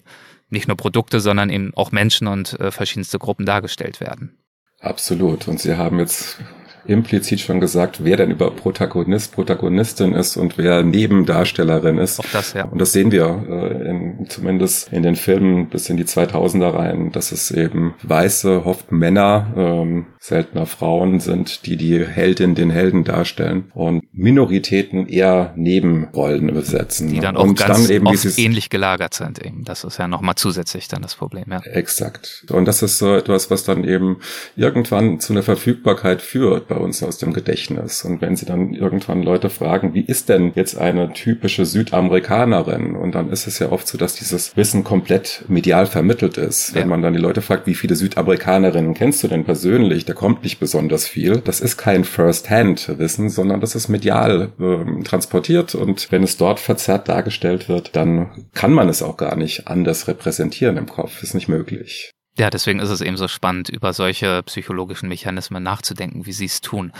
[0.49, 4.38] nicht nur Produkte, sondern eben auch Menschen und äh, verschiedenste Gruppen dargestellt werden.
[4.79, 5.47] Absolut.
[5.47, 6.39] Und Sie haben jetzt
[6.88, 12.19] implizit schon gesagt, wer denn über Protagonist, Protagonistin ist und wer Nebendarstellerin ist.
[12.19, 12.65] Auch das, ja.
[12.65, 17.12] Und das sehen wir äh, in, zumindest in den Filmen bis in die 2000er rein,
[17.12, 23.04] dass es eben weiße, oft Männer, ähm, seltener Frauen sind, die die Heldin, den Helden
[23.04, 27.10] darstellen und Minoritäten eher Nebenrollen besetzen.
[27.10, 29.63] Die dann auch und ganz dann eben oft ähnlich gelagert sind eben.
[29.63, 31.60] Das ist ja nochmal zusätzlich dann das Problem, ja.
[31.62, 32.45] Exakt.
[32.50, 34.17] Und das ist so etwas, was dann eben
[34.56, 38.03] irgendwann zu einer Verfügbarkeit führt bei uns aus dem Gedächtnis.
[38.03, 42.95] Und wenn sie dann irgendwann Leute fragen, wie ist denn jetzt eine typische Südamerikanerin?
[42.95, 46.75] Und dann ist es ja oft so, dass dieses Wissen komplett medial vermittelt ist.
[46.75, 46.81] Ja.
[46.81, 50.05] Wenn man dann die Leute fragt, wie viele Südamerikanerinnen kennst du denn persönlich?
[50.05, 51.38] Da kommt nicht besonders viel.
[51.38, 55.75] Das ist kein First-Hand-Wissen, sondern das ist medial äh, transportiert.
[55.75, 60.07] Und wenn es dort verzerrt dargestellt wird, dann kann man es auch gar nicht anders
[60.07, 61.23] repräsentieren im Kopf.
[61.23, 62.14] Ist nicht möglich.
[62.38, 66.62] Ja, deswegen ist es eben so spannend, über solche psychologischen Mechanismen nachzudenken, wie Sie es
[66.62, 66.91] tun.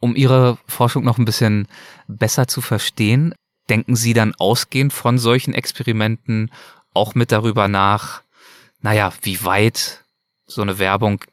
[0.00, 1.66] Um Ihre Forschung noch ein bisschen
[2.06, 3.34] besser zu verstehen,
[3.68, 6.52] denken Sie dann ausgehend von solchen Experimenten
[6.94, 8.22] auch mit darüber nach,
[8.80, 10.04] naja, wie weit
[10.46, 11.24] so eine Werbung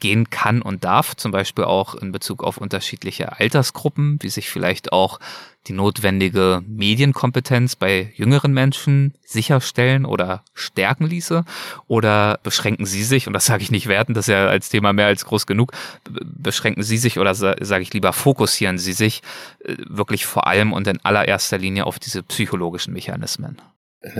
[0.00, 4.92] gehen kann und darf, zum Beispiel auch in Bezug auf unterschiedliche Altersgruppen, wie sich vielleicht
[4.92, 5.20] auch
[5.66, 11.44] die notwendige Medienkompetenz bei jüngeren Menschen sicherstellen oder stärken ließe?
[11.86, 14.92] Oder beschränken Sie sich, und das sage ich nicht werten, das ist ja als Thema
[14.92, 15.72] mehr als groß genug,
[16.04, 19.22] beschränken Sie sich oder sage ich lieber, fokussieren Sie sich
[19.64, 23.60] äh, wirklich vor allem und in allererster Linie auf diese psychologischen Mechanismen?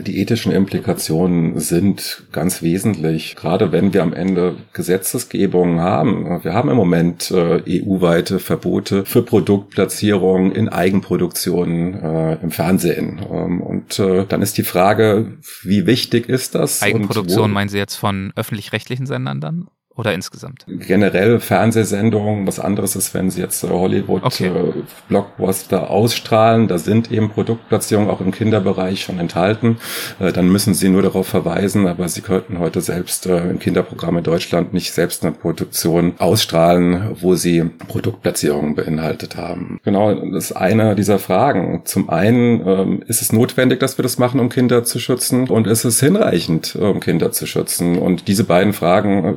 [0.07, 6.42] Die ethischen Implikationen sind ganz wesentlich, gerade wenn wir am Ende Gesetzesgebungen haben.
[6.42, 13.20] Wir haben im Moment äh, EU-weite Verbote für Produktplatzierung in Eigenproduktionen äh, im Fernsehen.
[13.31, 16.83] Ähm, und äh, dann ist die Frage, wie wichtig ist das?
[16.83, 19.68] Eigenproduktion meinen Sie jetzt von öffentlich-rechtlichen Sendern dann?
[19.96, 20.66] Oder insgesamt?
[20.66, 24.48] Generell Fernsehsendungen, was anderes ist, wenn sie jetzt äh, Hollywood okay.
[24.48, 24.72] äh,
[25.09, 29.76] Blockbuster ausstrahlen, da sind eben Produktplatzierungen auch im Kinderbereich schon enthalten.
[30.18, 34.18] Äh, dann müssen sie nur darauf verweisen, aber sie könnten heute selbst äh, im Kinderprogramm
[34.18, 39.78] in Deutschland nicht selbst eine Produktion ausstrahlen, wo sie Produktplatzierungen beinhaltet haben.
[39.85, 41.83] Genau, das ist eine dieser Fragen.
[41.85, 45.68] Zum einen ähm, ist es notwendig, dass wir das machen, um Kinder zu schützen und
[45.68, 47.96] ist es hinreichend, um Kinder zu schützen?
[47.96, 49.37] Und diese beiden Fragen,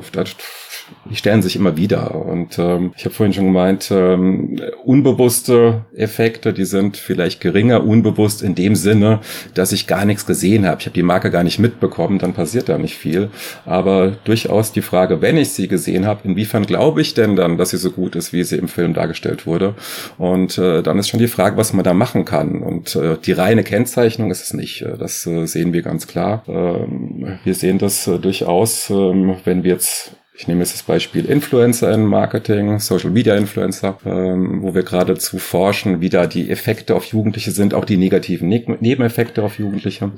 [1.10, 2.14] die stellen sich immer wieder.
[2.14, 8.42] Und ähm, ich habe vorhin schon gemeint, ähm, unbewusste Effekte, die sind vielleicht geringer, unbewusst
[8.42, 9.20] in dem Sinne,
[9.54, 10.80] dass ich gar nichts gesehen habe.
[10.80, 13.30] Ich habe die Marke gar nicht mitbekommen, dann passiert da nicht viel.
[13.64, 17.70] Aber durchaus die Frage, wenn ich sie gesehen habe, inwiefern glaube ich denn dann, dass
[17.70, 19.74] sie so gut ist, wie sie im Film dargestellt wurde?
[20.18, 22.62] Und äh, dann ist schon die Frage, was man da machen kann.
[22.62, 24.82] Und äh, die reine Kennzeichnung ist es nicht.
[24.82, 26.42] Äh, das äh, sehen wir ganz klar.
[26.46, 31.24] Ähm, wir sehen das äh, durchaus, ähm, wenn wir jetzt ich nehme jetzt das Beispiel
[31.24, 36.94] Influencer in Marketing, Social Media Influencer, ähm, wo wir geradezu forschen, wie da die Effekte
[36.94, 40.12] auf Jugendliche sind, auch die negativen ne Nebeneffekte auf Jugendliche.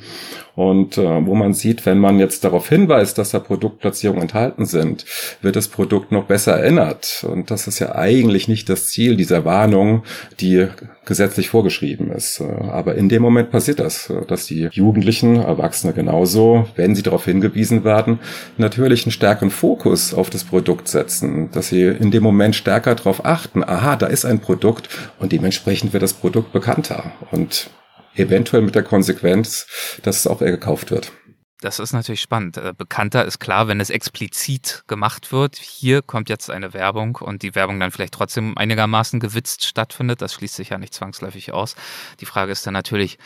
[0.54, 5.06] Und äh, wo man sieht, wenn man jetzt darauf hinweist, dass da Produktplatzierungen enthalten sind,
[5.40, 7.24] wird das Produkt noch besser erinnert.
[7.26, 10.02] Und das ist ja eigentlich nicht das Ziel dieser Warnung,
[10.38, 10.66] die
[11.06, 12.42] gesetzlich vorgeschrieben ist.
[12.42, 17.84] Aber in dem Moment passiert das, dass die Jugendlichen, Erwachsene genauso, wenn sie darauf hingewiesen
[17.84, 18.18] werden,
[18.58, 23.24] natürlich einen stärkeren Fokus auf das Produkt setzen, dass sie in dem Moment stärker darauf
[23.24, 27.70] achten, aha, da ist ein Produkt und dementsprechend wird das Produkt bekannter und
[28.14, 29.66] eventuell mit der Konsequenz,
[30.02, 31.12] dass es auch eher gekauft wird.
[31.60, 32.56] Das ist natürlich spannend.
[32.56, 35.56] Äh, bekannter ist klar, wenn es explizit gemacht wird.
[35.56, 40.22] Hier kommt jetzt eine Werbung und die Werbung dann vielleicht trotzdem einigermaßen gewitzt stattfindet.
[40.22, 41.76] Das schließt sich ja nicht zwangsläufig aus.
[42.20, 43.18] Die Frage ist dann natürlich,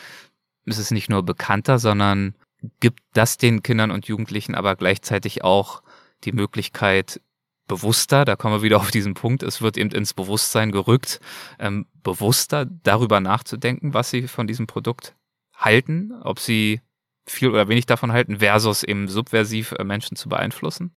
[0.65, 2.35] ist es nicht nur bekannter, sondern
[2.79, 5.81] gibt das den Kindern und Jugendlichen aber gleichzeitig auch
[6.23, 7.21] die Möglichkeit,
[7.67, 11.19] bewusster, da kommen wir wieder auf diesen Punkt, es wird eben ins Bewusstsein gerückt,
[11.59, 15.15] ähm, bewusster darüber nachzudenken, was sie von diesem Produkt
[15.53, 16.81] halten, ob sie
[17.27, 20.94] viel oder wenig davon halten, versus eben subversiv äh, Menschen zu beeinflussen?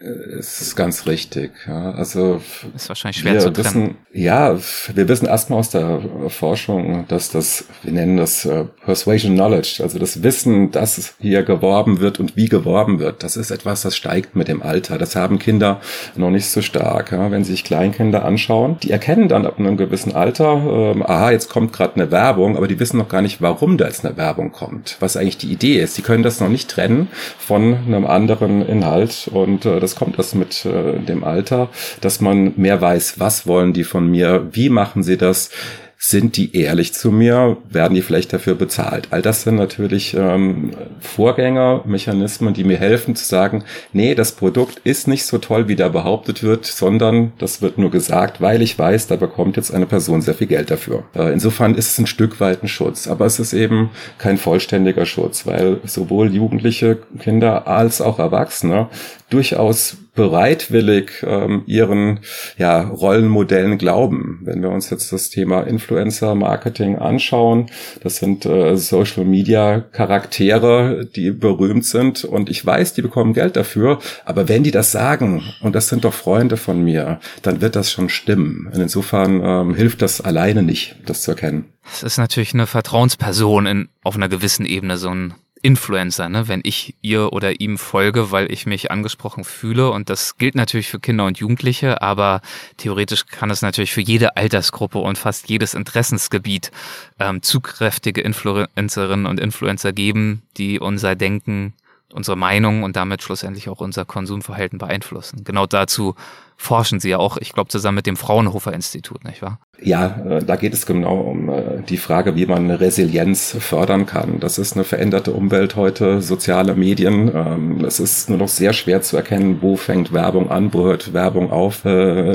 [0.00, 1.50] Es ist ganz richtig.
[1.66, 1.90] Ja.
[1.90, 2.40] Also
[2.76, 3.66] ist wahrscheinlich schwer zu trennen.
[3.66, 4.56] Wissen, ja,
[4.94, 9.98] wir wissen erstmal aus der Forschung, dass das, wir nennen das uh, Persuasion Knowledge, also
[9.98, 14.36] das Wissen, dass hier geworben wird und wie geworben wird, das ist etwas, das steigt
[14.36, 14.98] mit dem Alter.
[14.98, 15.80] Das haben Kinder
[16.14, 17.10] noch nicht so stark.
[17.10, 17.32] Ja.
[17.32, 21.48] Wenn Sie sich Kleinkinder anschauen, die erkennen dann ab einem gewissen Alter, ähm, aha, jetzt
[21.48, 24.52] kommt gerade eine Werbung, aber die wissen noch gar nicht, warum da jetzt eine Werbung
[24.52, 25.96] kommt, was eigentlich die Idee ist.
[25.96, 30.34] Sie können das noch nicht trennen von einem anderen Inhalt und äh, das kommt erst
[30.34, 31.70] mit äh, dem Alter,
[32.02, 35.50] dass man mehr weiß, was wollen die von mir, wie machen sie das,
[36.00, 37.56] sind die ehrlich zu mir?
[37.68, 39.08] Werden die vielleicht dafür bezahlt?
[39.10, 45.08] All das sind natürlich ähm, Vorgänger, die mir helfen zu sagen, nee, das Produkt ist
[45.08, 49.08] nicht so toll, wie da behauptet wird, sondern das wird nur gesagt, weil ich weiß,
[49.08, 51.02] da bekommt jetzt eine Person sehr viel Geld dafür.
[51.16, 55.04] Äh, insofern ist es ein Stück weit ein Schutz, aber es ist eben kein vollständiger
[55.04, 58.88] Schutz, weil sowohl Jugendliche, Kinder als auch Erwachsene
[59.30, 62.18] durchaus bereitwillig ähm, ihren
[62.56, 64.40] ja, Rollenmodellen glauben.
[64.42, 67.70] Wenn wir uns jetzt das Thema Influencer Marketing anschauen,
[68.02, 73.54] das sind äh, Social Media Charaktere, die berühmt sind und ich weiß, die bekommen Geld
[73.54, 77.76] dafür, aber wenn die das sagen und das sind doch Freunde von mir, dann wird
[77.76, 78.68] das schon stimmen.
[78.74, 81.66] Und insofern ähm, hilft das alleine nicht, das zu erkennen.
[81.92, 86.48] Es ist natürlich eine Vertrauensperson in, auf einer gewissen Ebene, so ein Influencer, ne?
[86.48, 89.90] wenn ich ihr oder ihm folge, weil ich mich angesprochen fühle.
[89.90, 92.40] Und das gilt natürlich für Kinder und Jugendliche, aber
[92.76, 96.70] theoretisch kann es natürlich für jede Altersgruppe und fast jedes Interessensgebiet
[97.18, 101.74] ähm, zugkräftige Influencerinnen und Influencer geben, die unser Denken,
[102.12, 105.44] unsere Meinung und damit schlussendlich auch unser Konsumverhalten beeinflussen.
[105.44, 106.14] Genau dazu
[106.58, 109.60] forschen Sie ja auch, ich glaube, zusammen mit dem Fraunhofer Institut, nicht wahr?
[109.80, 114.40] Ja, äh, da geht es genau um äh, die Frage, wie man Resilienz fördern kann.
[114.40, 117.30] Das ist eine veränderte Umwelt heute, soziale Medien.
[117.32, 121.12] Ähm, es ist nur noch sehr schwer zu erkennen, wo fängt Werbung an, wo hört
[121.12, 121.84] Werbung auf.
[121.84, 121.90] Äh,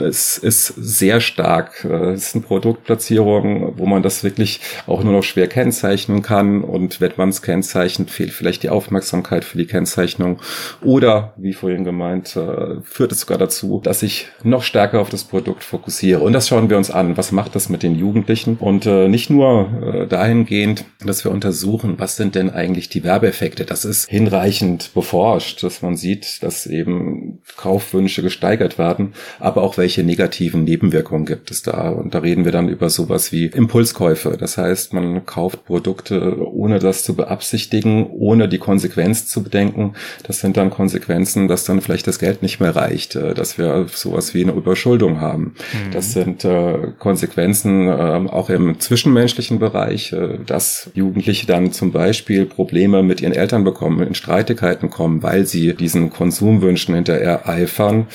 [0.06, 1.84] es ist sehr stark.
[1.84, 6.64] Es ist eine Produktplatzierung, wo man das wirklich auch nur noch schwer kennzeichnen kann.
[6.64, 10.40] Und wenn man es kennzeichnet, fehlt vielleicht die Aufmerksamkeit für die Kennzeichnung.
[10.82, 12.40] Oder, wie vorhin gemeint,
[12.84, 16.20] führt es sogar dazu, dass ich ich noch stärker auf das Produkt fokussiere.
[16.20, 17.18] Und das schauen wir uns an.
[17.18, 18.58] Was macht das mit den Jugendlichen?
[18.60, 23.66] Und äh, nicht nur äh, dahingehend, dass wir untersuchen, was sind denn eigentlich die Werbeeffekte?
[23.66, 30.04] Das ist hinreichend beforscht, dass man sieht, dass eben Kaufwünsche gesteigert werden, aber auch welche
[30.04, 31.90] negativen Nebenwirkungen gibt es da.
[31.90, 34.38] Und da reden wir dann über sowas wie Impulskäufe.
[34.40, 39.94] Das heißt, man kauft Produkte, ohne das zu beabsichtigen, ohne die Konsequenz zu bedenken.
[40.24, 43.88] Das sind dann Konsequenzen, dass dann vielleicht das Geld nicht mehr reicht, äh, dass wir
[44.04, 45.56] sowas wie eine Überschuldung haben.
[45.74, 45.92] Mhm.
[45.92, 52.46] Das sind äh, Konsequenzen äh, auch im zwischenmenschlichen Bereich, äh, dass Jugendliche dann zum Beispiel
[52.46, 58.08] Probleme mit ihren Eltern bekommen, in Streitigkeiten kommen, weil sie diesen Konsumwünschen hinterher eifern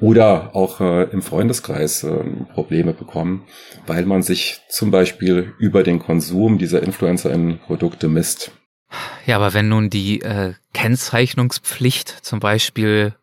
[0.00, 3.44] oder auch äh, im Freundeskreis äh, Probleme bekommen,
[3.86, 8.52] weil man sich zum Beispiel über den Konsum dieser Influencer-Produkte misst.
[9.26, 13.14] Ja, aber wenn nun die äh, Kennzeichnungspflicht zum Beispiel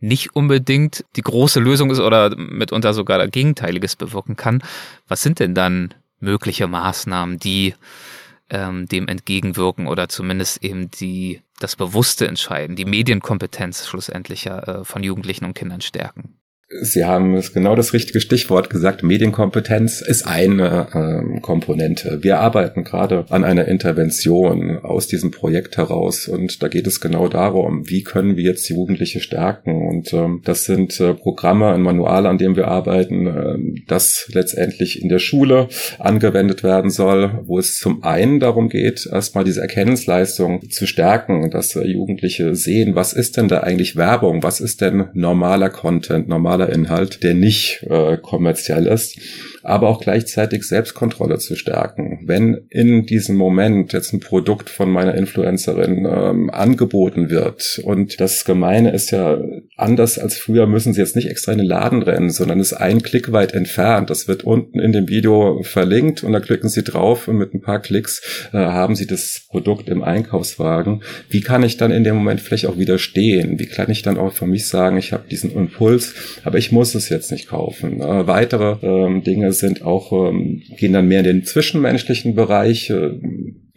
[0.00, 4.62] nicht unbedingt die große Lösung ist oder mitunter sogar Gegenteiliges bewirken kann.
[5.08, 7.74] Was sind denn dann mögliche Maßnahmen, die
[8.50, 14.84] ähm, dem entgegenwirken oder zumindest eben die das bewusste Entscheiden, die Medienkompetenz schlussendlich ja, äh,
[14.84, 16.37] von Jugendlichen und Kindern stärken?
[16.70, 19.02] Sie haben es genau das richtige Stichwort gesagt.
[19.02, 22.18] Medienkompetenz ist eine ähm, Komponente.
[22.22, 27.28] Wir arbeiten gerade an einer Intervention aus diesem Projekt heraus und da geht es genau
[27.28, 29.88] darum, wie können wir jetzt Jugendliche stärken.
[29.88, 35.02] Und ähm, das sind äh, Programme, ein Manual, an dem wir arbeiten, äh, das letztendlich
[35.02, 40.68] in der Schule angewendet werden soll, wo es zum einen darum geht, erstmal diese Erkennungsleistung
[40.68, 45.06] zu stärken, dass äh, Jugendliche sehen, was ist denn da eigentlich Werbung, was ist denn
[45.14, 49.18] normaler Content, normaler digitaler Inhalt, der nicht äh, kommerziell ist
[49.68, 52.20] aber auch gleichzeitig Selbstkontrolle zu stärken.
[52.24, 58.44] Wenn in diesem Moment jetzt ein Produkt von meiner Influencerin ähm, angeboten wird und das
[58.44, 59.38] Gemeine ist ja
[59.76, 63.02] anders als früher, müssen sie jetzt nicht extra in den Laden rennen, sondern ist ein
[63.02, 64.08] Klick weit entfernt.
[64.08, 67.60] Das wird unten in dem Video verlinkt und da klicken sie drauf und mit ein
[67.60, 71.02] paar Klicks äh, haben sie das Produkt im Einkaufswagen.
[71.28, 73.58] Wie kann ich dann in dem Moment vielleicht auch widerstehen?
[73.58, 76.94] Wie kann ich dann auch für mich sagen, ich habe diesen Impuls, aber ich muss
[76.94, 78.00] es jetzt nicht kaufen?
[78.00, 82.90] Äh, weitere ähm, Dinge sind auch, ähm, gehen dann mehr in den zwischenmenschlichen Bereich.
[82.90, 83.18] Äh,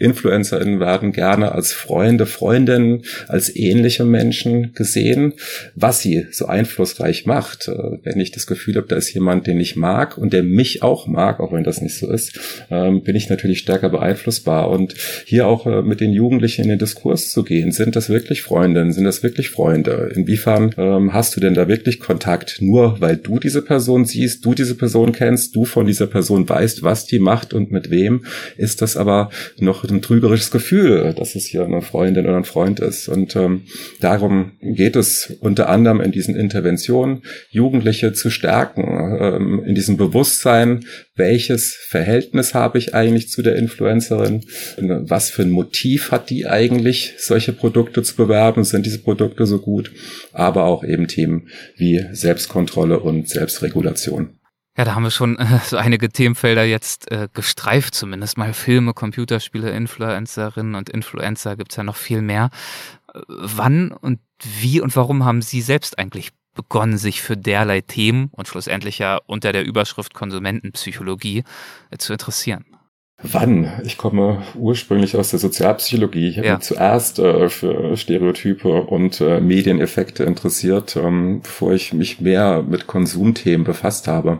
[0.02, 5.34] InfluencerInnen werden gerne als Freunde, Freundinnen, als ähnliche Menschen gesehen,
[5.76, 7.68] was sie so einflussreich macht.
[7.68, 10.84] Äh, wenn ich das Gefühl habe, da ist jemand, den ich mag und der mich
[10.84, 14.70] auch mag, auch wenn das nicht so ist, ähm, bin ich natürlich stärker beeinflussbar.
[14.70, 18.42] Und hier auch äh, mit den Jugendlichen in den Diskurs zu gehen, sind das wirklich
[18.42, 20.12] Freundinnen, sind das wirklich Freunde?
[20.16, 22.58] Inwiefern ähm, hast du denn da wirklich Kontakt?
[22.62, 26.84] Nur weil du diese Person siehst, du diese Person kennst, du von dieser Person weißt,
[26.84, 28.26] was die macht und mit wem,
[28.58, 32.80] ist das aber noch ein trügerisches Gefühl, dass es hier eine Freundin oder ein Freund
[32.80, 33.08] ist.
[33.08, 33.64] Und ähm,
[34.00, 38.84] darum geht es unter anderem in diesen Interventionen, Jugendliche zu stärken,
[39.20, 44.44] ähm, in diesem Bewusstsein, welches Verhältnis habe ich eigentlich zu der Influencerin,
[44.78, 49.60] was für ein Motiv hat die eigentlich, solche Produkte zu bewerben, sind diese Produkte so
[49.60, 49.92] gut,
[50.32, 54.41] aber auch eben Themen wie Selbstkontrolle und Selbstregulation.
[54.82, 58.96] Ja, da haben wir schon äh, so einige Themenfelder jetzt äh, gestreift, zumindest mal Filme,
[58.96, 62.50] Computerspiele, Influencerinnen und Influencer gibt's ja noch viel mehr.
[63.14, 68.30] Äh, wann und wie und warum haben Sie selbst eigentlich begonnen, sich für derlei Themen
[68.32, 71.44] und schlussendlich ja unter der Überschrift Konsumentenpsychologie
[71.92, 72.66] äh, zu interessieren?
[73.24, 73.72] Wann?
[73.84, 76.30] Ich komme ursprünglich aus der Sozialpsychologie.
[76.30, 76.56] Ich habe ja.
[76.56, 82.88] mich zuerst äh, für Stereotype und äh, Medieneffekte interessiert, ähm, bevor ich mich mehr mit
[82.88, 84.40] Konsumthemen befasst habe.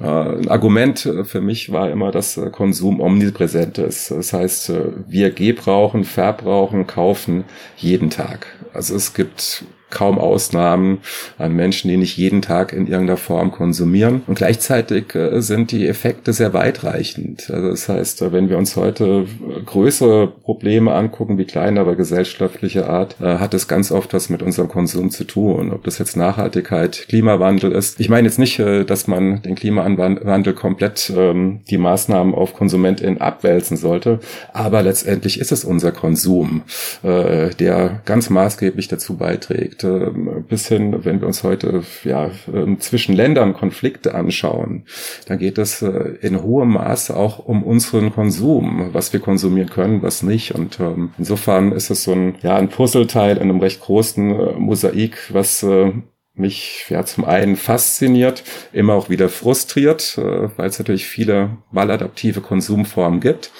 [0.00, 4.10] Äh, ein Argument für mich war immer, dass äh, Konsum omnipräsent ist.
[4.10, 7.44] Das heißt, äh, wir gebrauchen, verbrauchen, kaufen
[7.76, 8.46] jeden Tag.
[8.72, 10.98] Also es gibt kaum Ausnahmen
[11.38, 14.22] an Menschen, die nicht jeden Tag in irgendeiner Form konsumieren.
[14.26, 17.50] Und gleichzeitig äh, sind die Effekte sehr weitreichend.
[17.50, 21.94] Also das heißt, äh, wenn wir uns heute äh, größere Probleme angucken, wie kleine, aber
[21.96, 25.72] gesellschaftliche Art, hat es ganz oft was mit unserem Konsum zu tun.
[25.72, 28.00] Ob das jetzt Nachhaltigkeit, Klimawandel ist.
[28.00, 33.76] Ich meine jetzt nicht, dass man den Klimawandel komplett ähm, die Maßnahmen auf KonsumentInnen abwälzen
[33.76, 34.18] sollte,
[34.52, 36.62] aber letztendlich ist es unser Konsum,
[37.02, 43.16] der ganz maßgeblich dazu beiträgt, ähm, bis hin, wenn wir uns heute ja ähm, zwischen
[43.16, 44.84] Ländern Konflikte anschauen,
[45.26, 50.02] dann geht es äh, in hohem Maße auch um unseren Konsum, was wir konsumieren können,
[50.02, 50.54] was nicht.
[50.54, 54.52] Und ähm, insofern ist es so ein ja ein Puzzleteil in einem recht großen äh,
[54.52, 55.92] Mosaik, was äh,
[56.34, 63.20] mich ja zum einen fasziniert, immer auch wieder frustriert, weil es natürlich viele maladaptive Konsumformen
[63.20, 63.52] gibt.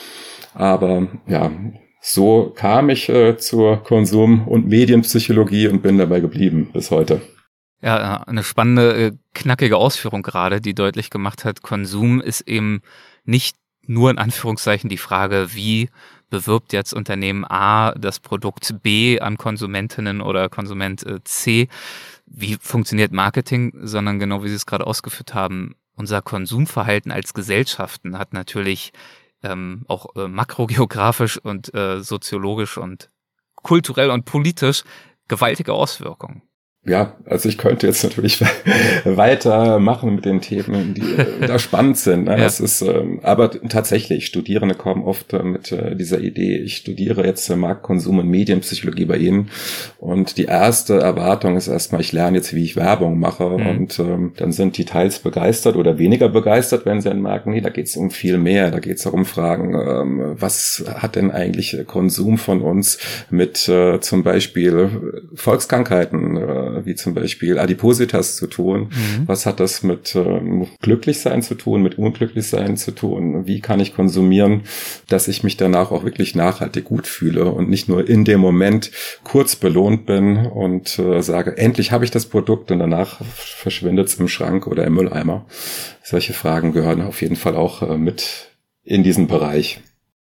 [0.55, 1.53] Aber ja,
[2.07, 7.23] so kam ich äh, zur Konsum- und Medienpsychologie und bin dabei geblieben bis heute.
[7.81, 12.83] Ja, eine spannende, äh, knackige Ausführung gerade, die deutlich gemacht hat, Konsum ist eben
[13.25, 15.89] nicht nur in Anführungszeichen die Frage, wie
[16.29, 21.69] bewirbt jetzt Unternehmen A das Produkt B an Konsumentinnen oder Konsument äh, C,
[22.27, 28.19] wie funktioniert Marketing, sondern genau wie Sie es gerade ausgeführt haben, unser Konsumverhalten als Gesellschaften
[28.19, 28.93] hat natürlich
[29.45, 33.11] ähm, auch äh, makrogeografisch und äh, soziologisch und
[33.55, 34.83] kulturell und politisch
[35.29, 36.43] gewaltige Auswirkungen
[36.87, 38.43] ja, also ich könnte jetzt natürlich
[39.05, 42.25] weitermachen mit den Themen, die äh, da spannend sind.
[42.25, 42.33] Ne?
[42.33, 42.37] Ja.
[42.37, 47.25] Das ist, ähm, aber tatsächlich, Studierende kommen oft äh, mit äh, dieser Idee, ich studiere
[47.25, 49.49] jetzt äh, Marktkonsum und Medienpsychologie bei Ihnen.
[49.99, 53.49] Und die erste Erwartung ist erstmal, ich lerne jetzt, wie ich Werbung mache.
[53.49, 53.67] Mhm.
[53.67, 57.63] Und ähm, dann sind die teils begeistert oder weniger begeistert, wenn sie dann merken, nee,
[57.63, 58.71] da geht es um viel mehr.
[58.71, 62.99] Da geht es um Fragen, ähm, was hat denn eigentlich Konsum von uns
[63.31, 66.37] mit äh, zum Beispiel Volkskrankheiten?
[66.37, 68.91] Äh, wie zum Beispiel Adipositas zu tun?
[68.91, 69.27] Mhm.
[69.27, 73.47] Was hat das mit ähm, Glücklichsein zu tun, mit Unglücklichsein zu tun?
[73.47, 74.63] Wie kann ich konsumieren,
[75.09, 78.91] dass ich mich danach auch wirklich nachhaltig gut fühle und nicht nur in dem Moment
[79.23, 84.15] kurz belohnt bin und äh, sage, endlich habe ich das Produkt und danach verschwindet es
[84.15, 85.47] im Schrank oder im Mülleimer.
[86.03, 88.51] Solche Fragen gehören auf jeden Fall auch äh, mit
[88.85, 89.81] in diesen Bereich.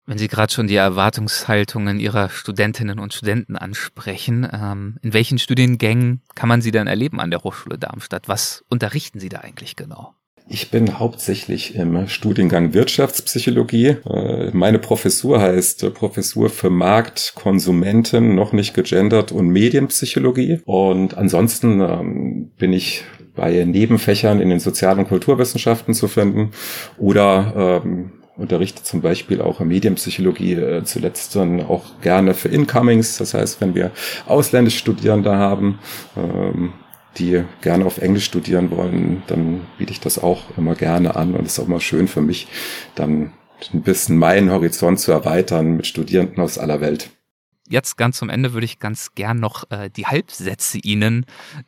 [0.10, 6.22] Wenn Sie gerade schon die Erwartungshaltungen Ihrer Studentinnen und Studenten ansprechen, ähm, in welchen Studiengängen
[6.34, 8.30] kann man Sie dann erleben an der Hochschule Darmstadt?
[8.30, 10.14] Was unterrichten Sie da eigentlich genau?
[10.48, 13.98] Ich bin hauptsächlich im Studiengang Wirtschaftspsychologie.
[14.10, 20.62] Äh, meine Professur heißt Professur für Markt, Konsumenten, noch nicht gegendert und Medienpsychologie.
[20.64, 23.04] Und ansonsten ähm, bin ich
[23.36, 26.52] bei Nebenfächern in den Sozial- und Kulturwissenschaften zu finden
[26.98, 33.18] oder ähm, unterrichte zum Beispiel auch Medienpsychologie äh, zuletzt dann auch gerne für Incomings.
[33.18, 33.92] Das heißt, wenn wir
[34.28, 35.80] ausländische Studierende haben,
[36.16, 36.74] ähm,
[37.18, 41.46] die gerne auf Englisch studieren wollen, dann biete ich das auch immer gerne an und
[41.46, 42.48] ist auch immer schön für mich,
[42.94, 43.32] dann
[43.74, 47.10] ein bisschen meinen Horizont zu erweitern mit Studierenden aus aller Welt
[47.70, 51.26] jetzt ganz zum Ende würde ich ganz gern noch äh, die Halbsätze Ihnen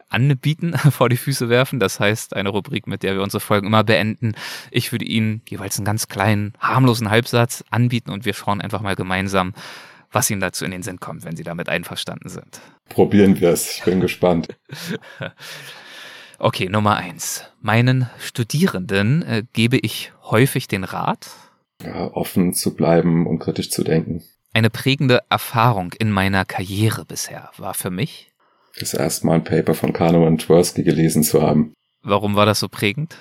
[0.09, 1.79] anbieten, vor die Füße werfen.
[1.79, 4.33] Das heißt, eine Rubrik, mit der wir unsere Folgen immer beenden.
[4.71, 8.95] Ich würde Ihnen jeweils einen ganz kleinen, harmlosen Halbsatz anbieten und wir schauen einfach mal
[8.95, 9.53] gemeinsam,
[10.11, 12.61] was Ihnen dazu in den Sinn kommt, wenn Sie damit einverstanden sind.
[12.89, 13.77] Probieren wir es.
[13.77, 14.47] Ich bin gespannt.
[16.41, 17.43] Okay, Nummer eins.
[17.61, 21.31] Meinen Studierenden äh, gebe ich häufig den Rat,
[21.83, 24.23] ja, offen zu bleiben und kritisch zu denken.
[24.53, 28.31] Eine prägende Erfahrung in meiner Karriere bisher war für mich,
[28.79, 31.73] das erste Mal ein Paper von Kahneman und Tversky gelesen zu haben.
[32.01, 33.17] Warum war das so prägend?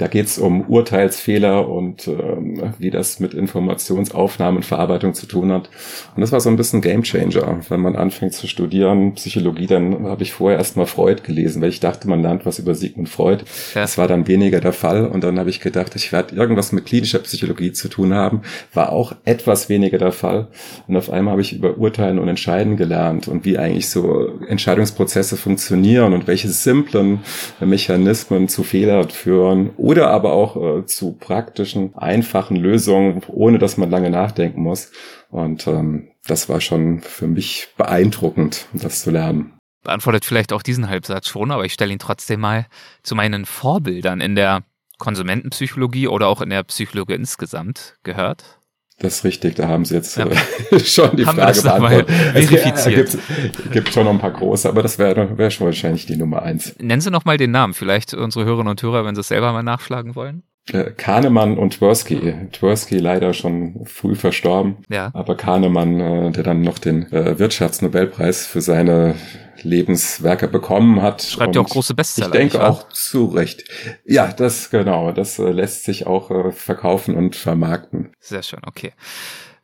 [0.00, 5.52] Da geht es um Urteilsfehler und ähm, wie das mit Informationsaufnahme und Verarbeitung zu tun
[5.52, 5.68] hat.
[6.16, 7.60] Und das war so ein bisschen Gamechanger.
[7.68, 11.80] Wenn man anfängt zu studieren, Psychologie, dann habe ich vorher erstmal Freud gelesen, weil ich
[11.80, 13.44] dachte, man lernt was über Sigmund Freud.
[13.74, 13.82] Ja.
[13.82, 15.06] Das war dann weniger der Fall.
[15.06, 18.40] Und dann habe ich gedacht, ich werde irgendwas mit klinischer Psychologie zu tun haben.
[18.72, 20.48] War auch etwas weniger der Fall.
[20.88, 25.36] Und auf einmal habe ich über Urteilen und Entscheiden gelernt und wie eigentlich so Entscheidungsprozesse
[25.36, 27.18] funktionieren und welche simplen
[27.60, 33.90] Mechanismen zu Fehlern führen oder aber auch äh, zu praktischen, einfachen Lösungen, ohne dass man
[33.90, 34.92] lange nachdenken muss.
[35.30, 39.58] Und ähm, das war schon für mich beeindruckend, das zu lernen.
[39.82, 42.66] Beantwortet vielleicht auch diesen Halbsatz schon, aber ich stelle ihn trotzdem mal
[43.02, 44.62] zu meinen Vorbildern in der
[44.98, 48.59] Konsumentenpsychologie oder auch in der Psychologie insgesamt gehört.
[49.00, 50.26] Das ist richtig, da haben Sie jetzt ja.
[50.26, 52.08] Äh, schon die haben Frage beantwortet.
[52.34, 52.48] Es
[52.84, 53.18] gibt,
[53.72, 56.76] gibt, schon noch ein paar große, aber das wäre wär schon wahrscheinlich die Nummer eins.
[56.78, 59.52] Nennen Sie noch mal den Namen, vielleicht unsere Hörerinnen und Hörer, wenn Sie es selber
[59.52, 60.42] mal nachschlagen wollen.
[60.70, 62.34] Äh, Kahnemann und Tversky.
[62.52, 64.76] Tversky leider schon früh verstorben.
[64.90, 65.10] Ja.
[65.14, 69.14] Aber Kahnemann, äh, der dann noch den Wirtschaftsnobelpreis für seine
[69.64, 71.22] Lebenswerke bekommen hat.
[71.22, 72.28] Schreibt ja auch große Bestseller.
[72.28, 73.64] Ich denke auch zu Recht.
[74.04, 78.12] Ja, das genau, das äh, lässt sich auch äh, verkaufen und vermarkten.
[78.18, 78.92] Sehr schön, okay.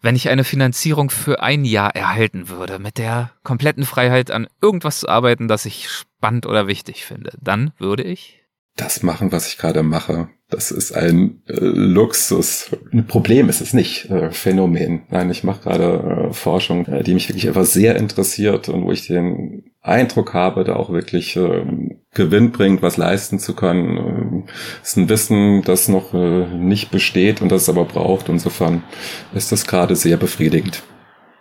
[0.02, 5.00] Wenn ich eine Finanzierung für ein Jahr erhalten würde, mit der kompletten Freiheit an irgendwas
[5.00, 9.58] zu arbeiten, das ich spannend oder wichtig finde, dann würde ich das machen, was ich
[9.58, 10.28] gerade mache.
[10.48, 12.70] Das ist ein äh, Luxus.
[12.92, 15.02] Ein Problem ist es nicht, äh, Phänomen.
[15.10, 18.92] Nein, ich mache gerade äh, Forschung, äh, die mich wirklich einfach sehr interessiert und wo
[18.92, 21.64] ich den Eindruck habe, da auch wirklich äh,
[22.12, 24.44] Gewinn bringt, was leisten zu können.
[24.82, 28.28] Es ist ein Wissen, das noch äh, nicht besteht und das es aber braucht.
[28.28, 28.82] Insofern
[29.34, 30.82] ist das gerade sehr befriedigend.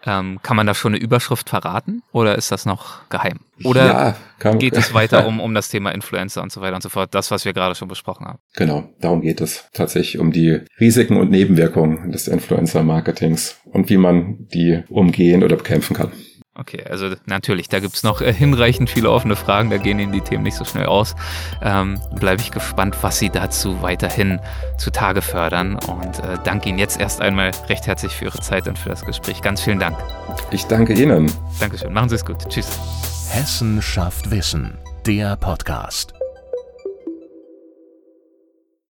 [0.08, 3.40] Ähm, kann man da schon eine Überschrift verraten oder ist das noch geheim?
[3.64, 6.84] Oder ja, kann, geht es weiter um, um das Thema Influencer und so weiter und
[6.84, 8.38] so fort, das, was wir gerade schon besprochen haben?
[8.56, 14.48] Genau, darum geht es tatsächlich um die Risiken und Nebenwirkungen des Influencer-Marketings und wie man
[14.54, 16.12] die umgehen oder bekämpfen kann.
[16.58, 20.22] Okay, also natürlich, da gibt's noch äh, hinreichend viele offene Fragen, da gehen Ihnen die
[20.22, 21.16] Themen nicht so schnell aus.
[21.62, 24.40] Ähm, Bleibe ich gespannt, was Sie dazu weiterhin
[24.78, 28.80] zutage fördern und äh, danke Ihnen jetzt erst einmal recht herzlich für Ihre Zeit und
[28.80, 29.42] für das Gespräch.
[29.42, 29.98] Ganz vielen Dank.
[30.52, 31.30] Ich danke Ihnen.
[31.60, 32.38] Dankeschön, machen Sie es gut.
[32.48, 32.80] Tschüss.
[33.30, 36.15] Hessen schafft Wissen, der Podcast.